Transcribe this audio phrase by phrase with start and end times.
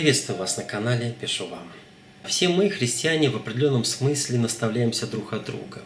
[0.00, 1.70] Приветствую вас на канале «Пишу вам».
[2.24, 5.82] Все мы, христиане, в определенном смысле наставляемся друг от друга.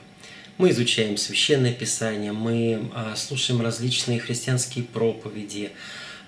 [0.56, 5.72] Мы изучаем Священное Писание, мы а, слушаем различные христианские проповеди,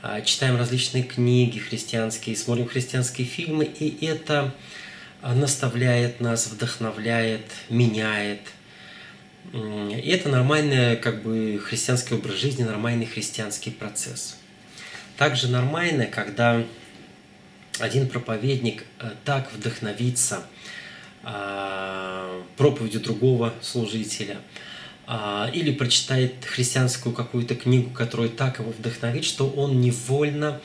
[0.03, 4.53] а, читаем различные книги христианские, смотрим христианские фильмы, и это
[5.23, 8.41] а, наставляет нас, вдохновляет, меняет.
[9.53, 14.39] И это нормальный как бы, христианский образ жизни, нормальный христианский процесс.
[15.17, 16.65] Также нормально, когда
[17.81, 20.45] один проповедник э, так вдохновится
[21.29, 24.39] а, проповедью другого служителя,
[25.09, 30.61] а, или прочитает христианскую какую-то книгу, которая так его вдохновит, что он невольно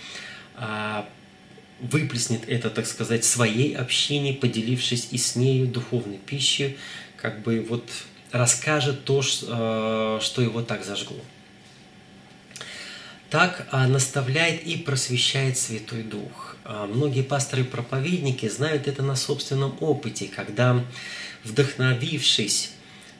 [1.79, 6.77] выплеснет это, так сказать, своей общине, поделившись и с нею духовной пищей,
[7.17, 7.89] как бы вот
[8.31, 11.17] расскажет то, что его так зажгло.
[13.31, 16.50] Так наставляет и просвещает Святой Дух.
[16.63, 20.83] А, многие пасторы и проповедники знают это на собственном опыте, когда,
[21.43, 22.71] вдохновившись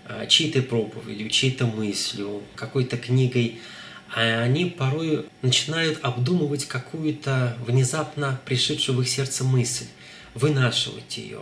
[0.06, 3.60] а, чьей-то проповедью, чьей-то мыслью, какой-то книгой,
[4.14, 9.86] а они порой начинают обдумывать какую-то внезапно пришедшую в их сердце мысль,
[10.34, 11.42] вынашивать ее,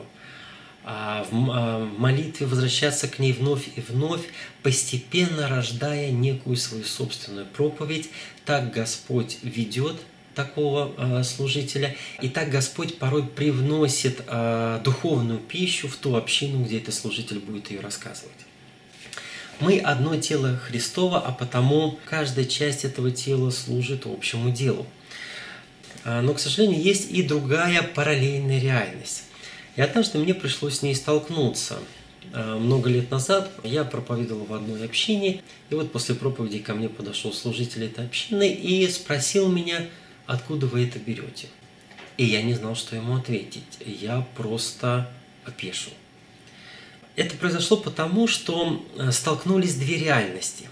[0.84, 4.22] в молитве возвращаться к ней вновь и вновь,
[4.62, 8.10] постепенно рождая некую свою собственную проповедь.
[8.46, 9.98] Так Господь ведет
[10.40, 11.96] такого э, служителя.
[12.22, 17.72] И так Господь порой привносит э, духовную пищу в ту общину, где этот служитель будет
[17.72, 18.32] ее рассказывать.
[19.60, 24.86] Мы одно тело Христово, а потому каждая часть этого тела служит общему делу.
[26.06, 29.24] А, но, к сожалению, есть и другая параллельная реальность.
[29.76, 31.80] И однажды мне пришлось с ней столкнуться.
[32.32, 36.88] А, много лет назад я проповедовал в одной общине, и вот после проповеди ко мне
[36.88, 39.86] подошел служитель этой общины и спросил меня,
[40.30, 41.48] откуда вы это берете?
[42.18, 43.64] И я не знал, что ему ответить.
[43.86, 45.10] Я просто
[45.44, 45.92] опешил.
[47.16, 50.70] Это произошло потому, что э, столкнулись две реальности.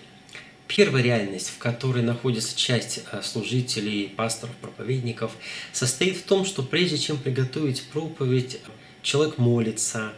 [0.67, 5.31] Первая реальность, в которой находится часть э, служителей, пасторов, проповедников,
[5.73, 8.59] состоит в том, что прежде чем приготовить проповедь,
[9.01, 10.13] человек молится,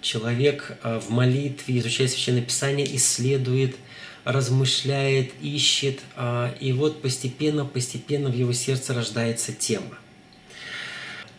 [0.00, 3.76] человек э, в молитве, изучая Священное Писание, исследует–
[4.28, 9.98] размышляет, ищет, а, и вот постепенно, постепенно в его сердце рождается тема.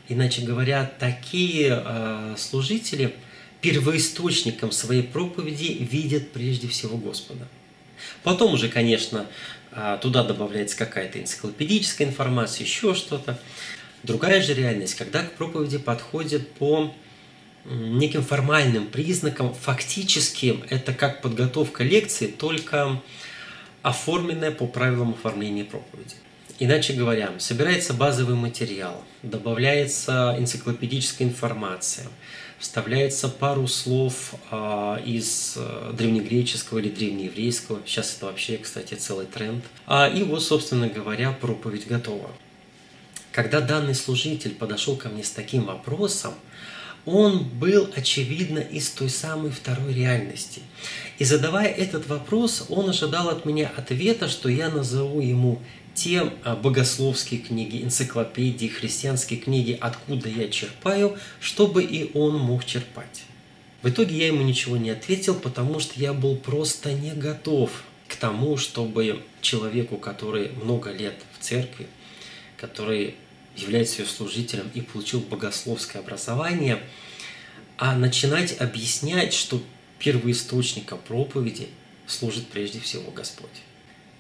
[0.08, 3.14] Иначе говоря, такие а, служители
[3.62, 7.48] первоисточником своей проповеди видят прежде всего Господа.
[8.24, 9.28] Потом уже, конечно,
[9.72, 13.40] а, туда добавляется какая-то энциклопедическая информация, еще что-то.
[14.02, 16.92] Другая же реальность, когда к проповеди подходит по
[17.70, 23.02] неким формальным признаком, фактически это как подготовка лекции, только
[23.82, 26.16] оформленная по правилам оформления проповеди.
[26.62, 32.08] Иначе говоря, собирается базовый материал, добавляется энциклопедическая информация,
[32.58, 39.64] вставляется пару слов а, из а, древнегреческого или древнееврейского, сейчас это вообще, кстати, целый тренд,
[39.88, 42.30] а, и вот, собственно говоря, проповедь готова.
[43.32, 46.34] Когда данный служитель подошел ко мне с таким вопросом,
[47.10, 50.62] он был, очевидно, из той самой второй реальности.
[51.18, 55.62] И задавая этот вопрос, он ожидал от меня ответа, что я назову ему
[55.94, 63.24] те а, богословские книги, энциклопедии, христианские книги, откуда я черпаю, чтобы и он мог черпать.
[63.82, 68.16] В итоге я ему ничего не ответил, потому что я был просто не готов к
[68.16, 71.88] тому, чтобы человеку, который много лет в церкви,
[72.58, 73.16] который
[73.62, 76.82] является ее служителем и получил богословское образование,
[77.78, 79.62] а начинать объяснять, что
[80.00, 81.70] первоисточником проповеди
[82.08, 83.50] служит прежде всего Господь.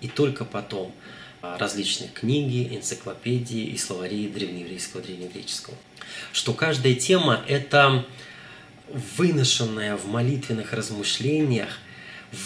[0.01, 0.94] И только потом
[1.41, 5.75] а, различные книги, энциклопедии и словари древнееврейского, древнегреческого.
[6.31, 8.06] Что каждая тема– это
[9.18, 11.80] выношенная в молитвенных размышлениях–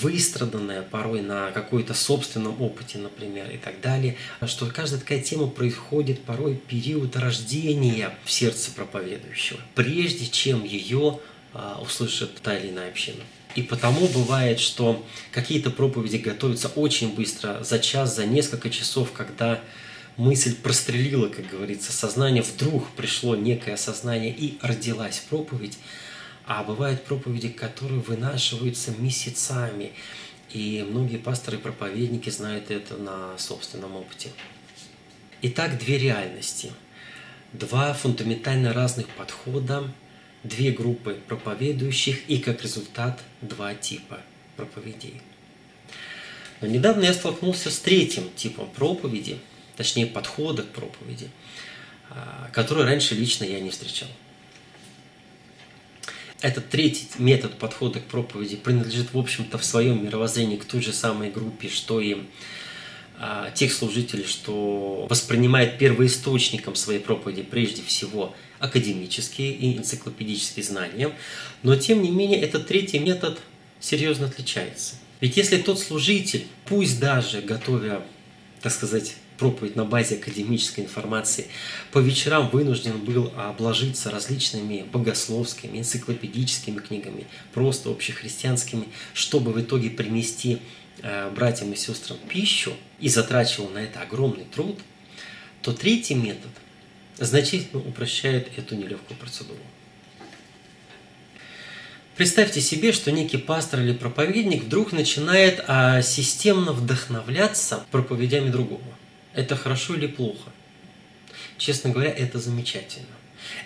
[0.02, 4.16] выстраданная порой на какой-то собственном опыте, например, и так далее,
[4.46, 11.20] что каждая такая тема происходит порой период рождения в сердце проповедующего, прежде чем ее
[11.54, 13.24] а, услышит та или иная община.
[13.56, 19.62] И потому бывает, что какие-то проповеди готовятся очень быстро, за час, за несколько часов, когда
[20.18, 25.78] мысль прострелила, как говорится, сознание, вдруг пришло некое сознание и родилась проповедь,
[26.46, 29.94] а бывают проповеди, которые вынашиваются месяцами.
[30.52, 34.30] И многие пасторы и проповедники знают это на собственном опыте.
[35.42, 36.72] Итак, две реальности.
[37.54, 39.92] Два фундаментально разных подхода,
[40.44, 44.22] две группы проповедующих и как результат два типа
[44.56, 45.22] проповедей.
[46.62, 49.40] Но недавно я столкнулся с третьим типом проповеди,
[49.76, 51.30] точнее подхода к проповеди–
[52.16, 54.10] а, которую раньше лично я не встречал.
[56.44, 60.92] Этот третий метод подхода к проповеди принадлежит, в общем-то, в своем мировоззрении к той же
[60.92, 62.18] самой группе, что и
[63.18, 71.16] а, тех служителей, что воспринимает первоисточником своей проповеди прежде всего академические и энциклопедические знания,
[71.64, 73.40] но тем не менее этот третий метод
[73.80, 74.96] серьезно отличается.
[75.22, 78.04] Ведь если тот служитель, пусть даже готовя,
[78.62, 81.48] так сказать, проповедь на базе академической информации,
[81.92, 90.60] по вечерам вынужден был обложиться различными богословскими, энциклопедическими книгами, просто общехристианскими, чтобы в итоге принести
[91.02, 94.80] э, братьям и сестрам пищу и затрачивал на это огромный труд,
[95.62, 96.52] то третий метод
[97.20, 99.60] значительно упрощает эту нелегкую процедуру.
[102.16, 108.84] Представьте себе, что некий пастор или проповедник вдруг начинает а, системно вдохновляться проповедями другого.
[109.34, 110.52] Это хорошо или плохо?
[111.58, 113.08] Честно говоря, это замечательно.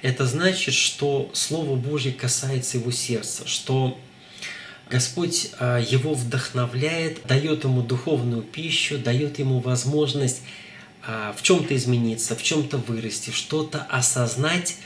[0.01, 3.99] Это значит, что Слово Божье касается его сердца, что
[4.89, 10.41] Господь а, его вдохновляет, дает ему духовную пищу, дает ему возможность
[11.05, 14.77] а, в чем-то измениться, в чем-то вырасти, что-то осознать,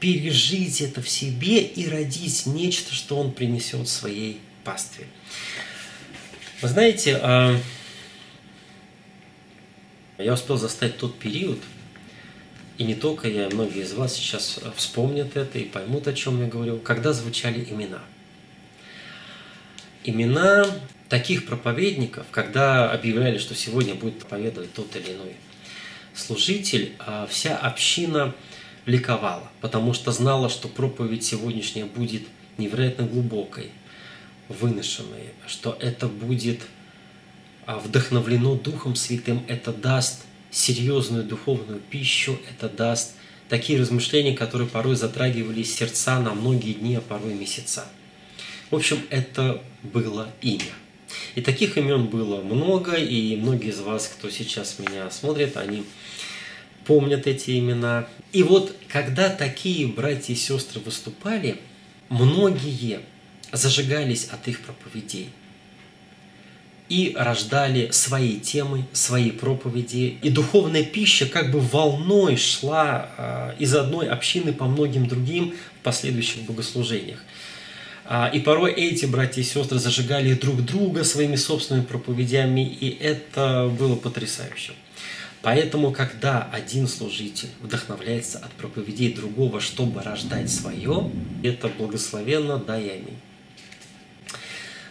[0.00, 5.06] пережить это в себе и родить нечто, что он принесет своей пастве.
[6.62, 7.60] Вы знаете, а,
[10.22, 11.58] я успел застать тот период,
[12.78, 16.48] и не только я, многие из вас сейчас вспомнят это и поймут, о чем я
[16.48, 18.00] говорю, когда звучали имена.
[20.04, 20.66] Имена
[21.08, 25.36] таких проповедников, когда объявляли, что сегодня будет проповедовать тот или иной
[26.14, 28.34] служитель, а вся община
[28.86, 32.22] ликовала, потому что знала, что проповедь сегодняшняя будет
[32.56, 33.70] невероятно глубокой,
[34.48, 36.79] выношенной, что это будет а
[37.66, 43.12] вдохновлено Духом Святым, это даст серьезную духовную пищу, это даст
[43.48, 47.86] такие размышления, которые порой затрагивали сердца на многие дни, а порой месяца.
[48.70, 50.72] В общем, это было имя.
[51.34, 55.84] И таких имен было много, и многие из вас, кто сейчас меня смотрит, они
[56.86, 58.08] помнят эти имена.
[58.32, 61.60] И вот, когда такие братья и сестры выступали,
[62.08, 63.00] многие
[63.52, 65.30] зажигались от их проповедей
[66.90, 70.18] и рождали свои темы, свои проповеди.
[70.22, 75.84] И духовная пища как бы волной шла а, из одной общины по многим другим в
[75.84, 77.20] последующих богослужениях.
[78.04, 83.72] А, и порой эти братья и сестры зажигали друг друга своими собственными проповедями, и это
[83.78, 84.72] было потрясающе.
[85.42, 91.08] Поэтому, когда один служитель вдохновляется от проповедей другого, чтобы рождать свое,
[91.44, 93.18] это благословенно, да и аминь.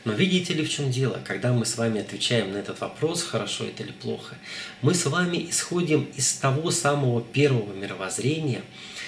[0.10, 1.22] Но видите ли, в чем дело?
[1.24, 4.36] Когда мы с вами отвечаем на этот вопрос, хорошо это или плохо,
[4.82, 8.64] мы с вами исходим из того самого первого мировоззрения,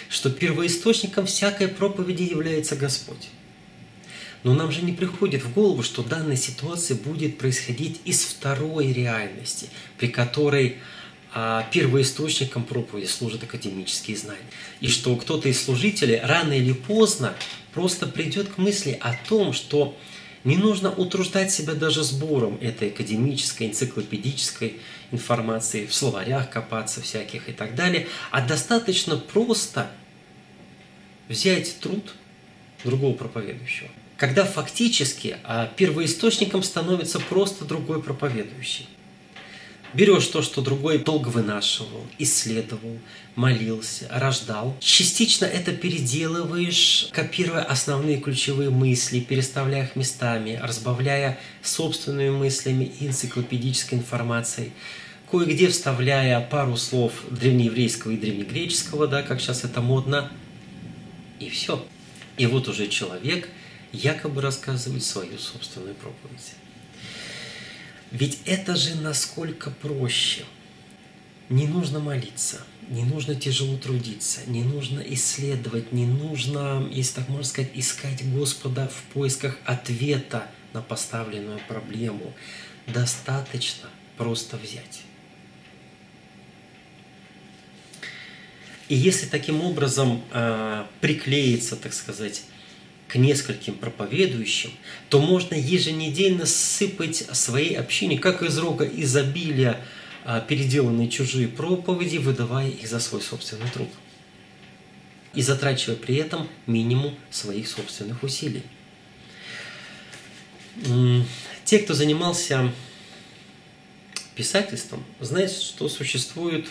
[0.09, 3.29] что первоисточником всякой проповеди является Господь.
[4.43, 9.69] Но нам же не приходит в голову, что данная ситуация будет происходить из второй реальности,
[9.97, 10.77] при которой
[11.33, 14.39] а, первоисточником проповеди служат академические знания.
[14.81, 17.33] И что кто-то из служителей рано или поздно
[17.73, 19.97] просто придет к мысли о том, что
[20.43, 24.79] не нужно утруждать себя даже сбором этой академической, энциклопедической
[25.11, 29.91] информации, в словарях копаться всяких и так далее, а достаточно просто
[31.27, 32.13] взять труд
[32.83, 33.89] другого проповедующего.
[34.17, 38.87] Когда фактически а, первоисточником становится просто другой проповедующий.
[39.93, 42.97] Берешь то, что другой долго вынашивал, исследовал,
[43.35, 44.75] молился, рождал.
[44.79, 53.97] Частично это переделываешь, копируя основные ключевые мысли, переставляя их местами, разбавляя собственными мыслями и энциклопедической
[53.97, 54.71] информацией
[55.31, 60.29] кое-где вставляя пару слов древнееврейского и древнегреческого, да, как сейчас это модно,
[61.39, 61.85] и все.
[62.37, 63.47] И вот уже человек
[63.93, 66.53] якобы рассказывает свою собственную проповедь.
[68.11, 70.43] Ведь это же насколько проще.
[71.49, 77.45] Не нужно молиться, не нужно тяжело трудиться, не нужно исследовать, не нужно, если так можно
[77.45, 82.33] сказать, искать Господа в поисках ответа на поставленную проблему.
[82.87, 85.01] Достаточно просто взять.
[88.87, 92.43] И если таким образом э, приклеиться, так сказать,
[93.11, 94.71] к нескольким проповедующим,
[95.09, 99.81] то можно еженедельно сыпать своей общине, как из рога изобилия,
[100.23, 103.89] а, переделанные чужие проповеди, выдавая их за свой собственный труд.
[105.33, 108.63] И затрачивая при этом минимум своих собственных усилий.
[111.65, 112.71] Те, кто занимался
[114.35, 116.67] писательством, знают, что существует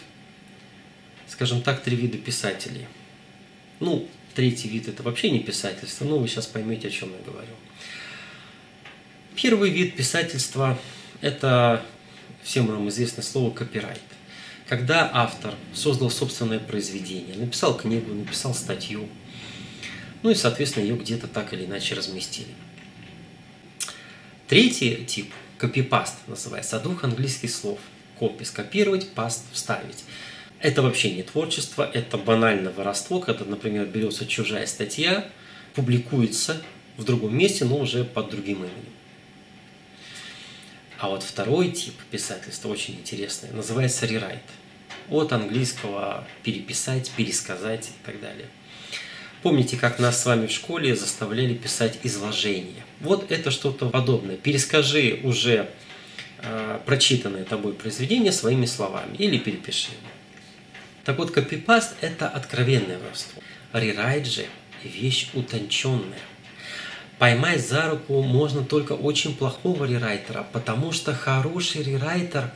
[1.30, 2.87] скажем так, три вида писателей.
[3.78, 7.52] Ну, третий вид– это вообще не писательство, но вы сейчас поймете, о чем я говорю.
[9.34, 10.78] Первый вид писательства–
[11.20, 11.84] это
[12.42, 14.00] всем нам известное слово «копирайт».
[14.68, 19.08] Когда автор создал собственное произведение, написал книгу, написал статью,
[20.22, 22.54] ну и, соответственно, ее где-то так или иначе разместили.
[24.46, 27.78] Третий тип– копипаст называется, от двух английских слов.
[28.18, 30.04] Копи– скопировать, паст– вставить.
[30.60, 35.26] Это вообще не творчество, это банальное воровство, когда, например, берется чужая статья,
[35.74, 36.60] публикуется
[36.98, 38.94] в другом месте, но уже под другим именем.
[40.98, 44.42] А вот второй тип писательства очень интересный, называется рерайт.
[45.08, 48.46] От английского переписать, пересказать и так далее.
[49.42, 52.84] Помните, как нас с вами в школе заставляли писать изложение?
[53.00, 54.36] Вот это что-то подобное.
[54.36, 55.70] Перескажи уже
[56.42, 60.09] э, прочитанное тобой произведение своими словами или перепиши его.
[61.04, 63.42] Так вот, копипаст– это откровенное воровство.
[63.73, 64.47] Рерайт же–
[64.85, 66.19] вещь утонченная.
[67.19, 72.50] Поймать за руку можно только очень плохого рерайтера, потому что хороший рерайтер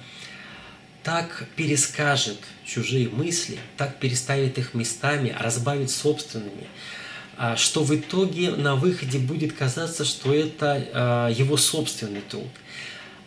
[1.03, 6.67] так перескажет чужие мысли, так переставит их местами, разбавит собственными,
[7.37, 12.49] а, что в итоге на выходе будет казаться, что это а, его собственный труд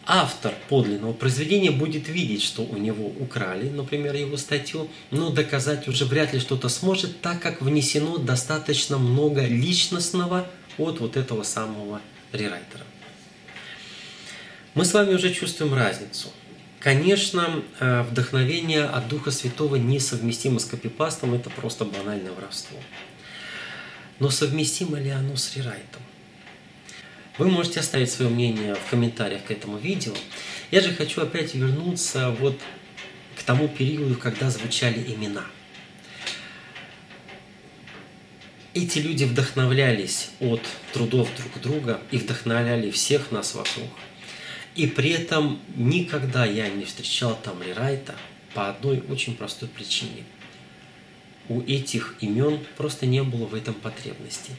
[0.08, 6.06] автор подлинного произведения будет видеть, что у него украли, например, его статью, но доказать уже
[6.06, 10.48] вряд ли что-то сможет, так как внесено достаточно много личностного
[10.78, 12.84] от вот этого самого рерайтера.
[14.74, 16.30] Мы с вами уже чувствуем разницу.
[16.80, 22.78] Конечно, э, вдохновение от Духа Святого несовместимо с копипастом, это просто банальное воровство.
[24.20, 26.02] Но совместимо ли оно с рерайтом?
[27.38, 30.14] Вы можете оставить свое мнение в комментариях к этому видео.
[30.72, 32.60] Я же хочу опять вернуться вот
[33.38, 35.46] к тому периоду, когда звучали имена.
[38.74, 40.62] Эти люди вдохновлялись от
[40.94, 43.90] трудов друг друга и вдохновляли всех нас вокруг.
[44.76, 48.16] И при этом никогда я не встречал там рерайта
[48.54, 50.24] по одной очень простой причине.
[51.50, 54.52] У этих имен просто не было в этом потребности.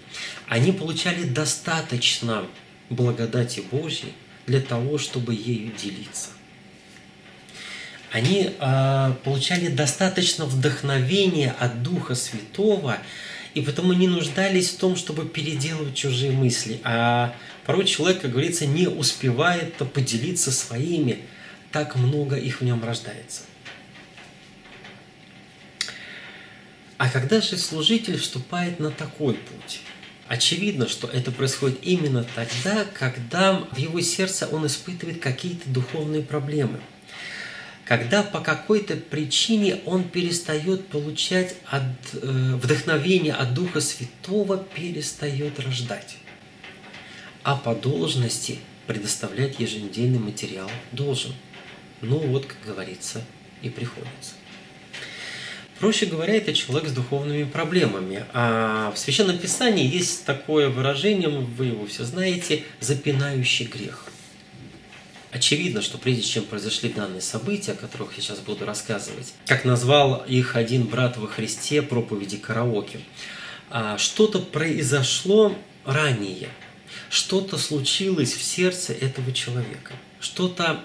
[0.49, 2.47] Они получали достаточно
[2.91, 4.13] благодати Божьей
[4.47, 6.31] для того, чтобы ею делиться.
[8.11, 12.99] Они э, получали достаточно вдохновения от Духа Святого,
[13.55, 16.81] и потому не нуждались в том, чтобы переделывать чужие мысли.
[16.85, 17.35] А
[17.67, 21.21] порой человек, как говорится, не успевает поделиться своими,
[21.71, 23.43] так много их в нем рождается.
[26.97, 29.83] А когда же служитель вступает на такой путь?
[30.29, 36.81] Очевидно, что это происходит именно тогда, когда в его сердце он испытывает какие-то духовные проблемы.
[37.87, 41.83] Когда по какой-то причине он перестает получать от,
[42.13, 46.19] э, вдохновение от Духа Святого, перестает рождать.
[47.43, 51.33] А по должности предоставлять еженедельный материал должен.
[52.03, 53.25] Ну вот, как говорится,
[53.63, 54.35] и приходится.
[55.79, 58.25] Проще говоря, это человек с духовными проблемами.
[58.33, 64.07] А в Священном Писании есть такое выражение, вы его все знаете, запинающий грех.
[65.31, 70.25] Очевидно, что прежде чем произошли данные события, о которых я сейчас буду рассказывать, как назвал
[70.27, 73.01] их один брат во Христе проповеди караоке,
[73.71, 75.55] а, что-то произошло
[75.85, 76.49] ранее,
[77.11, 80.81] что-то случилось в сердце этого человека, что-то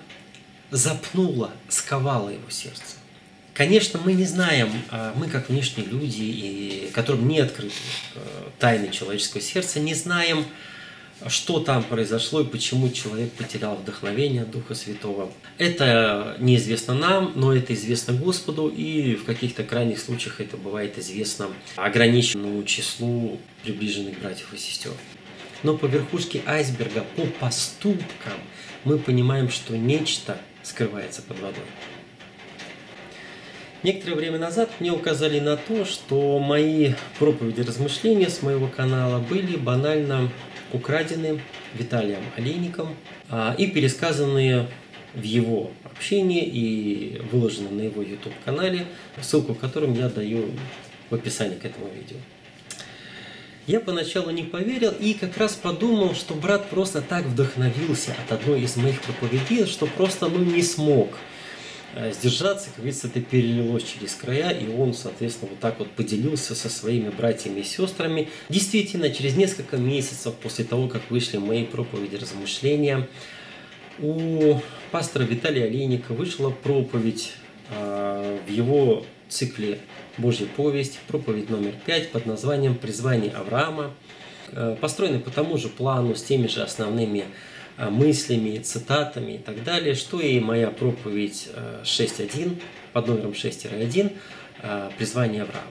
[0.72, 2.98] запнуло, сковало его сердце.
[3.54, 7.76] Конечно, мы не знаем, а, мы как внешние люди, и которым не открыты
[8.16, 8.20] э,
[8.58, 10.46] тайны человеческого сердца, не знаем,
[11.28, 15.32] что там произошло и почему человек потерял вдохновение Духа Святого.
[15.60, 21.48] Это неизвестно нам, но это известно Господу, и в каких-то крайних случаях это бывает известно
[21.76, 24.94] ограниченному числу приближенных братьев и сестер.
[25.62, 28.40] Но по верхушке айсберга, по поступкам,
[28.84, 31.64] мы понимаем, что нечто скрывается под водой.
[33.84, 39.58] Некоторое время назад мне указали на то, что мои проповеди размышления с моего канала были
[39.58, 40.32] банально
[40.72, 41.42] украдены
[41.74, 42.96] Виталием Олейником
[43.30, 44.70] а, и пересказанные
[45.14, 48.86] в его общении и выложены на его YouTube-канале,
[49.22, 50.46] ссылку которым я даю
[51.10, 52.18] в описании к этому видео.
[53.68, 58.62] Я поначалу не поверил и как раз подумал, что брат просто так вдохновился от одной
[58.62, 61.18] из моих проповедей, что просто ну, не смог–
[62.12, 66.70] сдержаться, как говорится, это перелилось через края, и он, соответственно, вот так вот поделился со
[66.70, 68.30] своими братьями и сестрами.
[68.50, 73.08] Действительно, через несколько месяцев после того, как вышли мои проповеди размышления,
[74.00, 74.60] у
[74.92, 77.34] пастора Виталия Олейника вышла проповедь
[77.70, 79.80] э, в его цикле
[80.18, 83.94] «Божья повесть», проповедь номер пять под названием «Призвание Авраама»,
[84.52, 89.64] э, построенный по тому же плану, с теми же основными э, мыслями, цитатами и так
[89.64, 91.50] далее, что и моя проповедь
[91.84, 92.62] 6.1
[92.94, 94.16] под номером 6-1
[94.98, 95.68] «Призвание Авраама».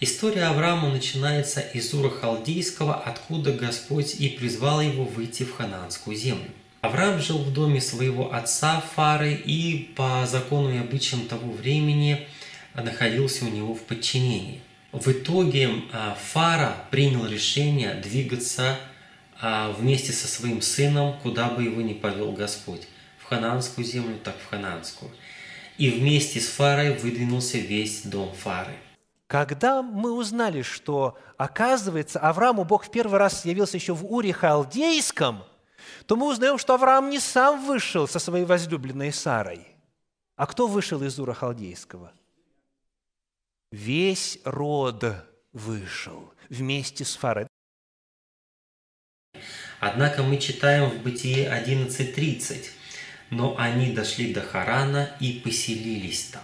[0.00, 6.50] История Авраама начинается из Ура Халдейского, откуда Господь и призвал его выйти в хананскую землю.
[6.82, 12.26] Авраам жил в доме своего отца Фары и по закону и обычаям того времени
[12.74, 14.60] находился у него в подчинении.
[14.92, 15.70] В итоге
[16.32, 18.78] Фара принял решение двигаться
[19.78, 22.86] вместе со своим сыном, куда бы его ни повел Господь.
[23.18, 25.10] В хананскую землю, так в хананскую.
[25.78, 28.76] И вместе с Фарой выдвинулся весь дом Фары.
[29.26, 35.42] Когда мы узнали, что, оказывается, Аврааму Бог в первый раз явился еще в Уре Халдейском,
[36.06, 39.66] то мы узнаем, что Авраам не сам вышел со своей возлюбленной Сарой.
[40.36, 42.12] А кто вышел из Ура Халдейского?
[43.72, 45.04] Весь род
[45.52, 47.46] вышел вместе с Фарой.
[49.86, 52.70] Однако мы читаем в Бытие 11.30,
[53.28, 56.42] но они дошли до Харана и поселились там.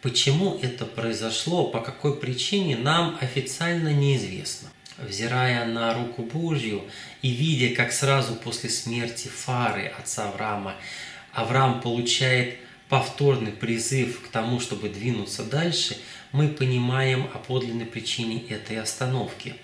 [0.00, 4.68] Почему это произошло, по какой причине, нам официально неизвестно.
[4.96, 6.84] Взирая на руку Божью
[7.20, 10.76] и видя, как сразу после смерти Фары, отца Авраама,
[11.32, 15.96] Авраам получает повторный призыв к тому, чтобы двинуться дальше,
[16.30, 19.56] мы понимаем о подлинной причине этой остановки.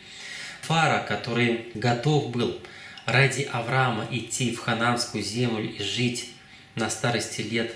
[0.66, 2.58] Фара, который готов был
[3.06, 6.30] ради Авраама идти в хананскую землю и жить
[6.74, 7.74] на старости лет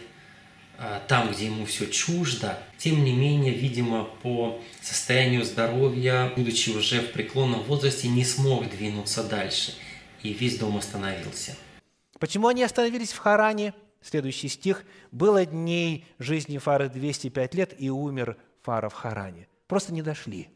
[0.79, 7.01] а, там, где ему все чуждо, тем не менее, видимо, по состоянию здоровья, будучи уже
[7.01, 9.75] в преклонном возрасте, не смог двинуться дальше,
[10.23, 11.57] и весь дом остановился.
[12.19, 13.75] Почему они остановились в Харане?
[14.01, 14.85] Следующий стих.
[15.11, 19.49] «Было дней жизни Фары 205 лет, и умер Фара в Харане».
[19.67, 20.49] Просто не дошли.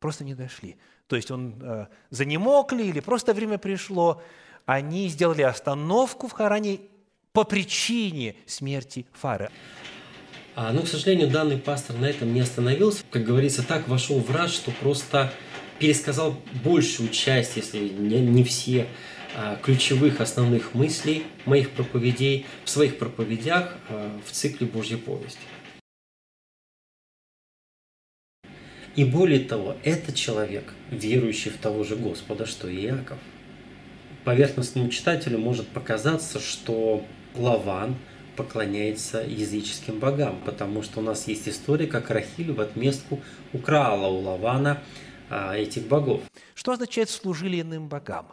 [0.00, 0.76] Просто не дошли.
[1.08, 4.22] То есть он э, занемог ли, или просто время пришло.
[4.66, 6.80] Они сделали остановку в Харане
[7.32, 9.50] по причине смерти Фары.
[10.54, 13.04] А, но, к сожалению, данный пастор на этом не остановился.
[13.10, 15.32] Как говорится, так вошел в раж, что просто
[15.78, 18.86] пересказал большую часть, если не, не все,
[19.36, 25.38] а, ключевых основных мыслей моих проповедей в своих проповедях а, в цикле «Божья повесть».
[28.98, 33.18] И более того, это человек, верующий в того же Господа, что и Иаков.
[34.24, 37.04] Поверхностному читателю может показаться, что
[37.36, 37.94] Лаван
[38.34, 43.20] поклоняется языческим богам, потому что у нас есть история, как Рахиль в отместку
[43.52, 44.82] украла у Лавана
[45.30, 46.22] а, этих богов.
[46.56, 48.32] Что означает «служили иным богам»?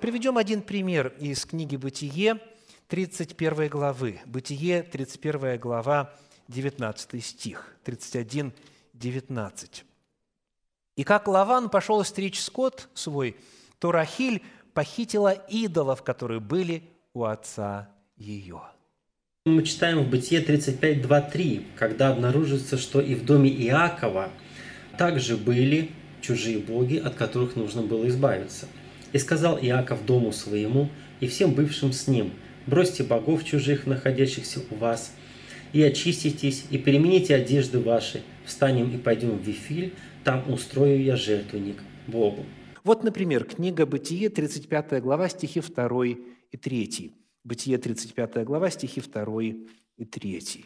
[0.00, 2.38] Приведем один пример из книги «Бытие»,
[2.88, 4.18] 31 главы.
[4.24, 6.14] «Бытие», 31 глава,
[6.48, 8.54] 19 стих, 31,
[8.94, 9.84] 19.
[11.00, 13.34] «И как Лаван пошел стричь скот свой,
[13.78, 14.42] то Рахиль
[14.74, 16.82] похитила идолов, которые были
[17.14, 18.60] у отца ее.
[19.46, 24.28] Мы читаем в Бытие 35.2.3, когда обнаружится, что и в доме Иакова
[24.98, 28.66] также были чужие боги, от которых нужно было избавиться.
[29.14, 32.34] И сказал Иаков дому своему и всем бывшим с ним,
[32.66, 35.14] бросьте богов чужих, находящихся у вас,
[35.72, 41.82] и очиститесь, и перемените одежды ваши, встанем и пойдем в Вифиль, там устрою я жертвенник
[42.06, 42.44] Богу.
[42.84, 47.12] Вот, например, книга Бытие, 35 глава, стихи 2 и 3.
[47.44, 49.42] Бытие 35 глава, стихи 2
[49.96, 50.64] и 3.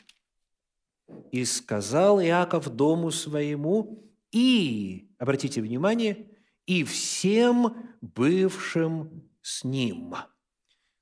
[1.33, 6.27] «И сказал Иаков дому своему, и, обратите внимание,
[6.67, 10.15] и всем бывшим с ним».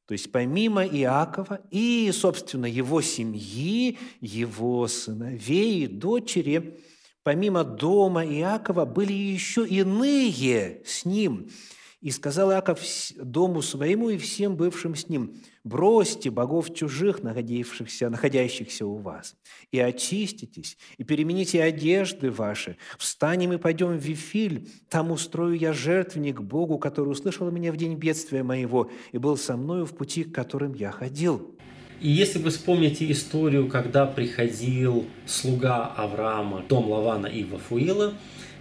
[0.06, 6.80] То есть помимо Иакова и, собственно, его семьи, его сыновей и дочери,
[7.22, 11.48] помимо дома Иакова были еще иные с ним–
[12.02, 12.80] и сказал Иаков
[13.16, 19.36] дому своему и всем бывшим с ним, «Бросьте богов чужих, находившихся, находящихся у вас,
[19.70, 22.76] и очиститесь, и перемените одежды ваши.
[22.98, 27.94] Встанем и пойдем в Вифиль, там устрою я жертвенник Богу, который услышал меня в день
[27.94, 31.56] бедствия моего и был со мною в пути, к которым я ходил».
[32.02, 38.12] И если вы вспомните историю, когда приходил слуга Авраама, дом Лавана и Вафуила,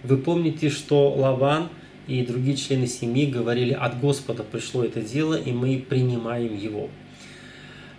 [0.02, 1.68] вы помните, что Лаван–
[2.06, 6.88] и другие члены семьи говорили, от Господа пришло это дело, и мы принимаем его.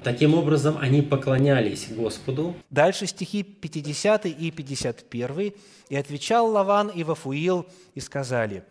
[0.03, 2.55] Таким образом, они поклонялись Господу.
[2.69, 5.53] Дальше стихи 50 и 51.
[5.89, 8.63] «И отвечал Лаван и Вафуил, и сказали,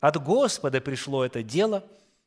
[0.00, 1.84] «От Господа пришло это дело,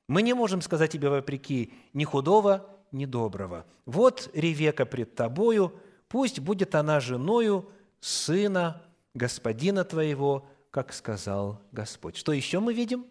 [0.07, 3.65] мы не можем сказать тебе вопреки ни худого, ни доброго.
[3.85, 8.81] Вот Ревека пред тобою, пусть будет она женою сына
[9.13, 12.17] господина твоего, как сказал Господь.
[12.17, 13.05] Что еще мы видим?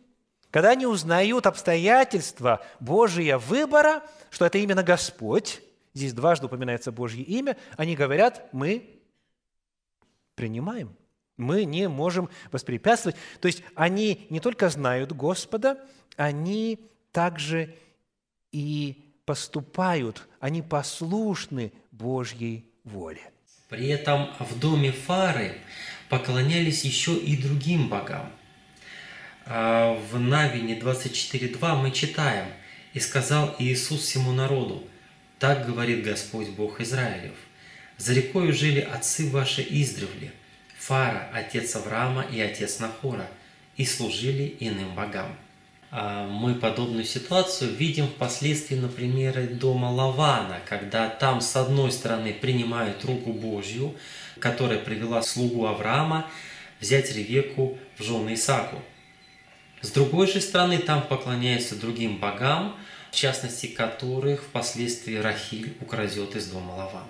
[0.51, 5.63] Когда они узнают обстоятельства Божия выбора, что это именно Господь,
[5.95, 9.01] здесь дважды упоминается Божье имя, они говорят, мы
[10.35, 10.97] принимаем.
[11.37, 13.17] Мы не можем воспрепятствовать.
[13.41, 15.79] То есть они не только знают Господа,
[16.17, 17.75] они также
[18.53, 23.31] и поступают, они послушны Божьей воле.
[23.69, 25.59] При этом в доме Фары
[26.09, 28.33] поклонялись еще и другим богам.
[29.47, 32.47] А в Навине 24.2 мы читаем
[32.93, 34.83] «И сказал Иисус всему народу,
[35.39, 37.37] так говорит Господь Бог Израилев,
[37.99, 40.33] за рекою жили отцы ваши издревле,
[40.77, 43.29] Фара, отец Авраама и отец Нахора,
[43.77, 45.37] и служили иным богам».
[45.93, 52.33] А мы подобную ситуацию видим впоследствии на примере дома Лавана, когда там с одной стороны
[52.33, 53.97] принимают руку Божью,
[54.39, 56.31] которая привела слугу Авраама
[56.79, 58.81] взять Ревеку в жены Исаку.
[59.83, 62.77] С другой же стороны, там поклоняются другим богам,
[63.11, 67.09] в частности, которых впоследствии Рахиль украдет из дома Лавана.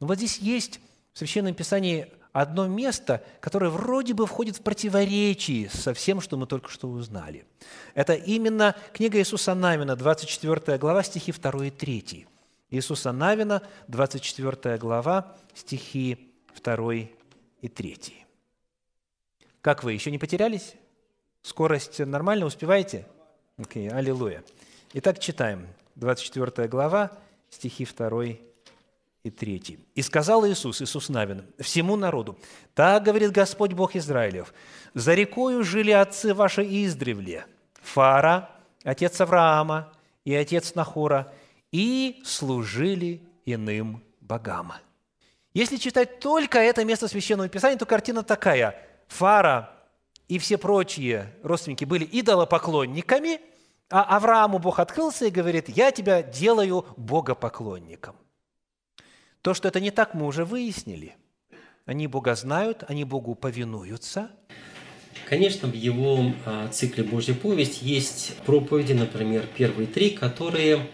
[0.00, 0.80] Ну вот здесь есть
[1.12, 6.46] в Священном Писании одно место, которое вроде бы входит в противоречие со всем, что мы
[6.46, 7.44] только что узнали.
[7.94, 12.26] Это именно книга Иисуса Навина, 24 глава, стихи 2 и 3.
[12.70, 16.94] Иисуса Навина, 24 глава, стихи 2
[17.60, 18.24] и 3.
[19.60, 20.74] Как вы, еще не потерялись?
[21.42, 23.06] Скорость нормально, успеваете?
[23.58, 24.42] Окей, okay, аллилуйя.
[24.94, 25.68] Итак, читаем.
[25.96, 27.12] 24 глава,
[27.50, 28.51] стихи 2 и
[29.30, 29.78] 3.
[29.94, 32.36] «И сказал Иисус, Иисус Навин, всему народу,
[32.74, 34.52] так говорит Господь Бог Израилев,
[34.94, 37.46] за рекою жили отцы ваши издревле,
[37.82, 38.50] Фара,
[38.82, 39.92] отец Авраама
[40.24, 41.32] и отец Нахора,
[41.70, 44.72] и служили иным богам».
[45.54, 48.74] Если читать только это место Священного Писания, то картина такая.
[49.08, 49.70] Фара
[50.26, 53.40] и все прочие родственники были идолопоклонниками,
[53.90, 58.16] а Аврааму Бог открылся и говорит, я тебя делаю богопоклонником.
[59.42, 61.16] То, что это не так, мы уже выяснили.
[61.84, 64.30] Они Бога знают, они Богу повинуются.
[65.28, 70.88] Конечно, в его а, цикле «Божья повесть» есть проповеди, например, первые три, которые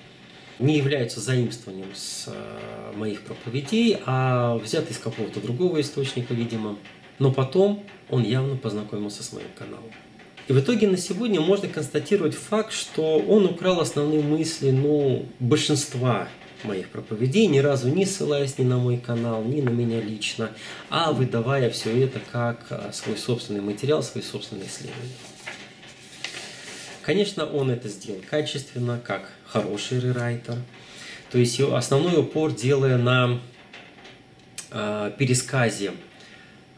[0.59, 6.79] не являются заимствованием с а, моих проповедей, а взяты из какого-то другого источника, видимо.
[7.19, 9.91] Но потом он явно познакомился с моим каналом.
[10.47, 16.29] И в итоге на сегодня можно констатировать факт, что он украл основные мысли ну, большинства
[16.64, 20.51] моих проповедей, ни разу не ссылаясь ни на мой канал, ни на меня лично,
[20.90, 25.12] а выдавая все это как а, свой собственный материал, свои собственные исследования.
[27.03, 30.57] Конечно, он это сделал качественно, как хороший рерайтер.
[31.31, 33.40] То есть основной упор делая на
[34.71, 35.92] э, пересказе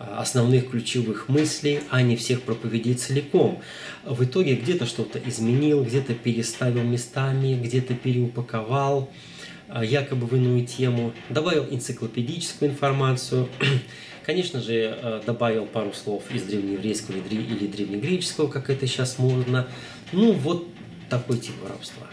[0.01, 3.61] основных ключевых мыслей, а не всех проповедей целиком.
[4.05, 9.11] В итоге где-то что-то изменил, где-то переставил местами, где-то переупаковал,
[9.83, 13.49] якобы в иную тему, добавил энциклопедическую информацию,
[14.27, 19.69] конечно же, а, добавил пару слов из древнееврейского или древнегреческого, как это сейчас модно.
[20.13, 20.67] Ну, вот
[21.09, 22.07] такой тип рабства.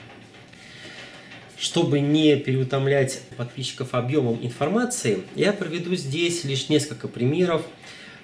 [1.57, 7.63] Чтобы не переутомлять подписчиков объемом информации, я проведу здесь лишь несколько примеров,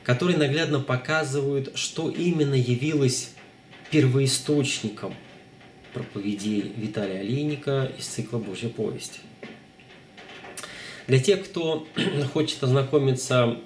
[0.03, 3.31] которые наглядно показывают, что именно явилось
[3.89, 5.15] первоисточником
[5.93, 9.21] проповедей Виталия Олейника из цикла «Божья повесть».
[11.07, 11.87] Для тех, кто
[12.33, 13.57] хочет ознакомиться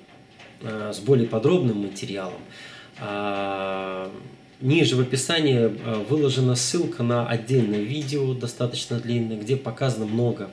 [0.61, 2.41] э, с более подробным материалом,
[2.99, 4.09] э,
[4.59, 10.49] ниже в описании э, выложена ссылка на отдельное видео, достаточно длинное, где показано много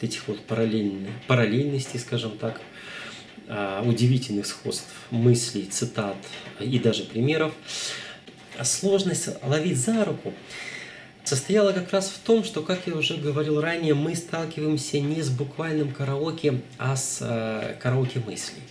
[0.00, 2.60] этих вот параллельных, параллельностей, скажем так,
[3.84, 6.18] удивительных сходств мыслей, цитат
[6.60, 7.54] и даже примеров.
[8.62, 10.34] Сложность ловить за руку
[11.28, 15.28] состояла как раз в том, что, как я уже говорил ранее, мы сталкиваемся не с
[15.28, 18.62] буквальным караоке, а с э, караоке мыслей.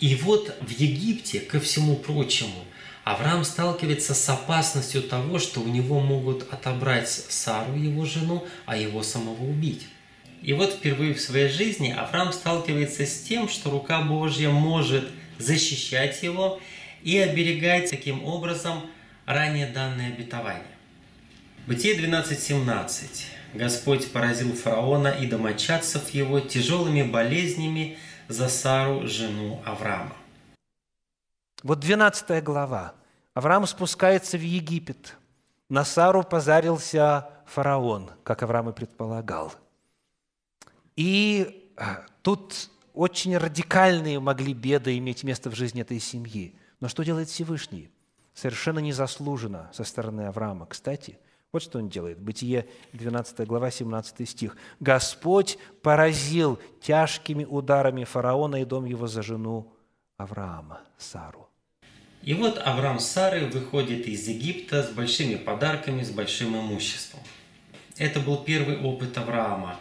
[0.00, 2.64] И вот в Египте, ко всему прочему,
[3.04, 9.02] Авраам сталкивается с опасностью того, что у него могут отобрать Сару, его жену, а его
[9.02, 9.86] самого убить.
[10.42, 15.06] И вот впервые в своей жизни Авраам сталкивается с тем, что рука Божья может
[15.38, 16.60] защищать его
[17.02, 18.82] и оберегать таким образом
[19.32, 20.76] ранее данное обетование.
[21.66, 23.24] Бытие 12.17.
[23.54, 30.16] Господь поразил фараона и домочадцев его тяжелыми болезнями за Сару, жену Авраама.
[31.62, 32.94] Вот 12 глава.
[33.34, 35.16] Авраам спускается в Египет.
[35.68, 39.52] На Сару позарился фараон, как Авраам и предполагал.
[40.96, 46.54] И а, тут очень радикальные могли беды иметь место в жизни этой семьи.
[46.80, 47.90] Но что делает Всевышний?
[48.40, 50.64] Совершенно незаслуженно со стороны Авраама.
[50.64, 51.18] Кстати,
[51.52, 52.18] вот что он делает.
[52.18, 54.56] Бытие, 12 глава, 17 стих.
[54.80, 59.70] «Господь поразил тяжкими ударами фараона и дом его за жену
[60.16, 61.50] Авраама, Сару».
[62.22, 67.20] И вот Авраам с Сарой выходит из Египта с большими подарками, с большим имуществом.
[67.98, 69.78] Это был первый опыт Авраама.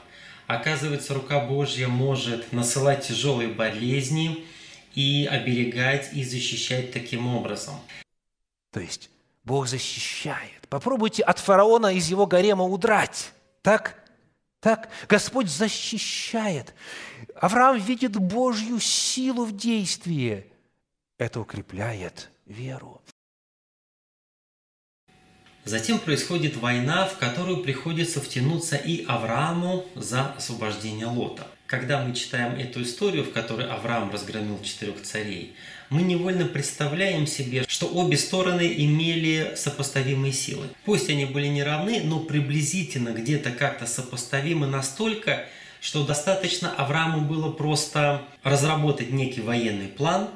[0.48, 4.45] Оказывается, рука Божья может насылать тяжелые болезни
[4.95, 7.76] и оберегать и защищать таким образом.
[8.71, 9.10] То есть
[9.43, 10.67] Бог защищает.
[10.69, 13.32] Попробуйте от фараона из его гарема удрать.
[13.62, 13.95] Так?
[14.60, 14.89] Так?
[15.08, 16.73] Господь защищает.
[17.36, 20.45] Авраам видит Божью силу в действии.
[21.17, 23.01] Это укрепляет веру.
[25.65, 31.47] Затем происходит война, в которую приходится втянуться и Аврааму за освобождение Лота.
[31.67, 35.55] Когда мы читаем эту историю, в которой Авраам разгромил четырех царей,
[35.89, 40.67] мы невольно представляем себе, что обе стороны имели сопоставимые силы.
[40.86, 45.45] Пусть они были не равны, но приблизительно где-то как-то сопоставимы настолько,
[45.82, 50.30] что достаточно Аврааму было просто разработать некий военный план,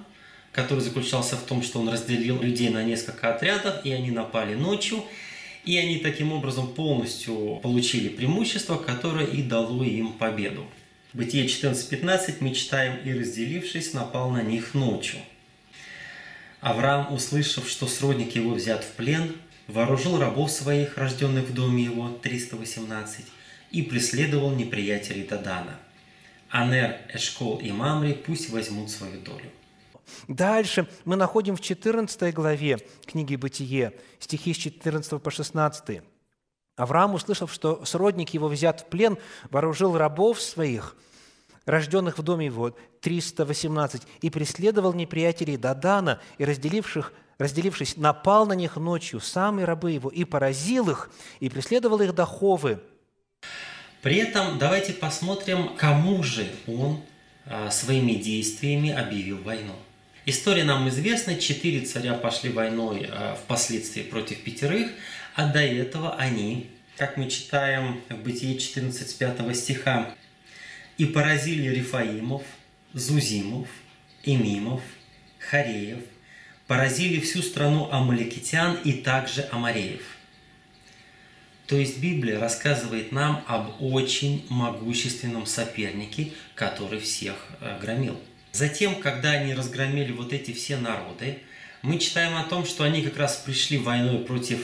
[0.52, 5.04] который заключался в том, что он разделил людей на несколько отрядов, и они напали ночью,
[5.66, 10.66] и они таким образом полностью получили преимущество, которое и дало им победу.
[11.14, 15.20] Бытие 14.15 мы читаем «И разделившись, напал на них ночью».
[16.64, 19.36] Авраам, услышав, что сродник его взят в плен,
[19.68, 23.26] вооружил рабов своих, рожденных в доме его, 318,
[23.72, 25.78] и преследовал неприятелей Дадана.
[26.50, 29.52] Анер, Эшкол и Мамри пусть возьмут свою долю.
[30.30, 36.02] Дальше мы находим в 14 главе книги «Бытие», стихи с 14 по 16.
[36.78, 39.18] Авраам, услышав, что сродник его взят в плен,
[39.50, 40.96] вооружил рабов своих–
[41.66, 48.76] рожденных в доме его, 318, и преследовал неприятелей Дадана, и разделивших, разделившись, напал на них
[48.76, 52.80] ночью, сам рабы его, и поразил их, и преследовал их до Ховы.
[54.02, 57.00] При этом давайте посмотрим, кому же он
[57.46, 59.74] а, своими действиями объявил войну.
[60.26, 64.92] История нам известна, четыре царя пошли войной а, впоследствии против пятерых,
[65.36, 70.14] а до этого они, как мы читаем в Бытие 14, 5 стиха,
[70.98, 72.44] и поразили Рифаимов,
[72.94, 73.68] Зузимов,
[74.24, 74.82] Эмимов,
[75.40, 76.00] Хареев,
[76.68, 80.04] поразили всю страну амаликитян и также амареев.
[81.68, 88.20] То есть Библия рассказывает нам об очень могущественном сопернике, который всех э, громил.
[88.52, 91.40] Затем, когда они разгромили вот эти все народы,
[91.82, 94.60] мы читаем о том, что они как раз пришли войной против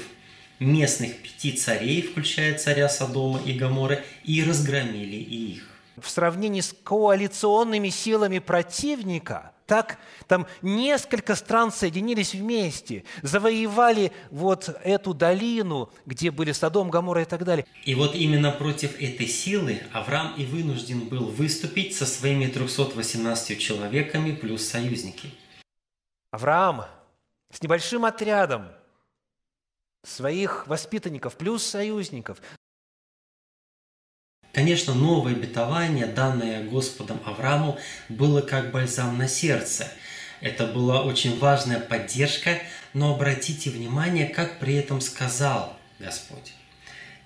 [0.60, 5.69] местных пяти царей, включая царя Содома и Гаморы, и разгромили и их
[6.02, 15.14] в сравнении с коалиционными силами противника, так там несколько стран соединились вместе, завоевали вот эту
[15.14, 17.66] долину, где были Содом, Гамора и так далее.
[17.86, 24.32] И вот именно против этой силы Авраам и вынужден был выступить со своими 318 человеками
[24.32, 25.32] плюс союзники.
[26.32, 26.86] Авраам
[27.52, 28.70] с небольшим отрядом
[30.04, 32.42] своих воспитанников плюс союзников
[34.52, 37.78] Конечно, новое обетование, данное Господом Аврааму,
[38.10, 39.88] было как бальзам на сердце.
[40.42, 42.60] Это была очень важная поддержка,
[42.94, 46.54] но обратите внимание, как при этом сказал Господь.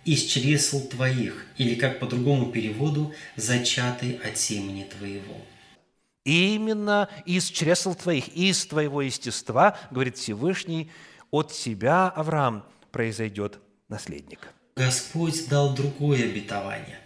[0.04, 5.38] «Из чресл твоих», или как по другому переводу, «зачатый от семени твоего».
[6.26, 10.92] Именно из чресл твоих, из твоего естества, говорит Всевышний,
[11.32, 14.50] от тебя, Авраам, произойдет наследник.
[14.76, 17.00] Господь дал другое обетование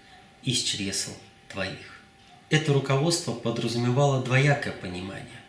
[0.43, 1.12] из чресл
[1.50, 2.02] твоих.
[2.50, 5.41] Это руководство подразумевало двоякое понимание.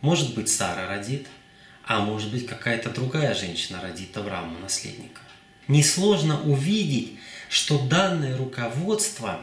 [0.00, 1.26] Может быть, Сара родит,
[1.84, 5.20] а может быть, какая-то другая женщина родит Аврааму наследника.
[5.68, 7.18] Несложно увидеть,
[7.48, 9.40] что данное руководство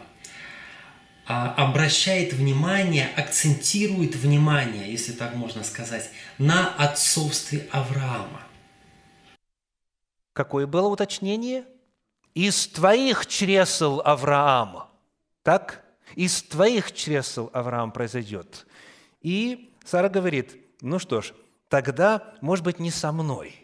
[1.25, 8.43] а, обращает внимание, акцентирует внимание, если так можно сказать, на отцовстве Авраама.
[10.34, 11.65] Какое было уточнение?
[12.34, 14.89] Из твоих чресел Авраама.
[15.43, 15.84] Так
[16.15, 18.65] из твоих чресел Авраам произойдет.
[19.22, 21.34] И Сара говорит, ну что ж,
[21.69, 23.56] тогда, может быть, не со мной.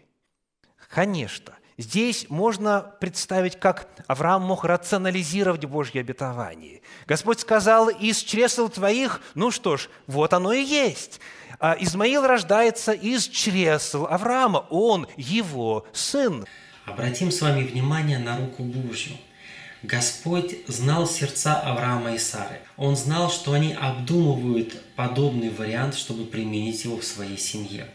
[0.89, 6.81] Конечно, здесь можно представить, как Авраам мог рационализировать Божье обетование.
[7.05, 11.19] Господь сказал, из чресел твоих, ну что ж, вот оно и есть.
[11.59, 16.45] А Измаил рождается из чресел Авраама, он его сын.
[16.89, 19.15] Обратим с вами внимание на руку Божью–
[19.83, 22.59] Господь знал сердца Авраама и Сары.
[22.75, 27.87] Он знал, что они обдумывают подобный вариант, чтобы применить его в своей семье.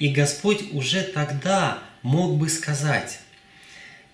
[0.00, 3.20] И Господь уже тогда мог бы сказать,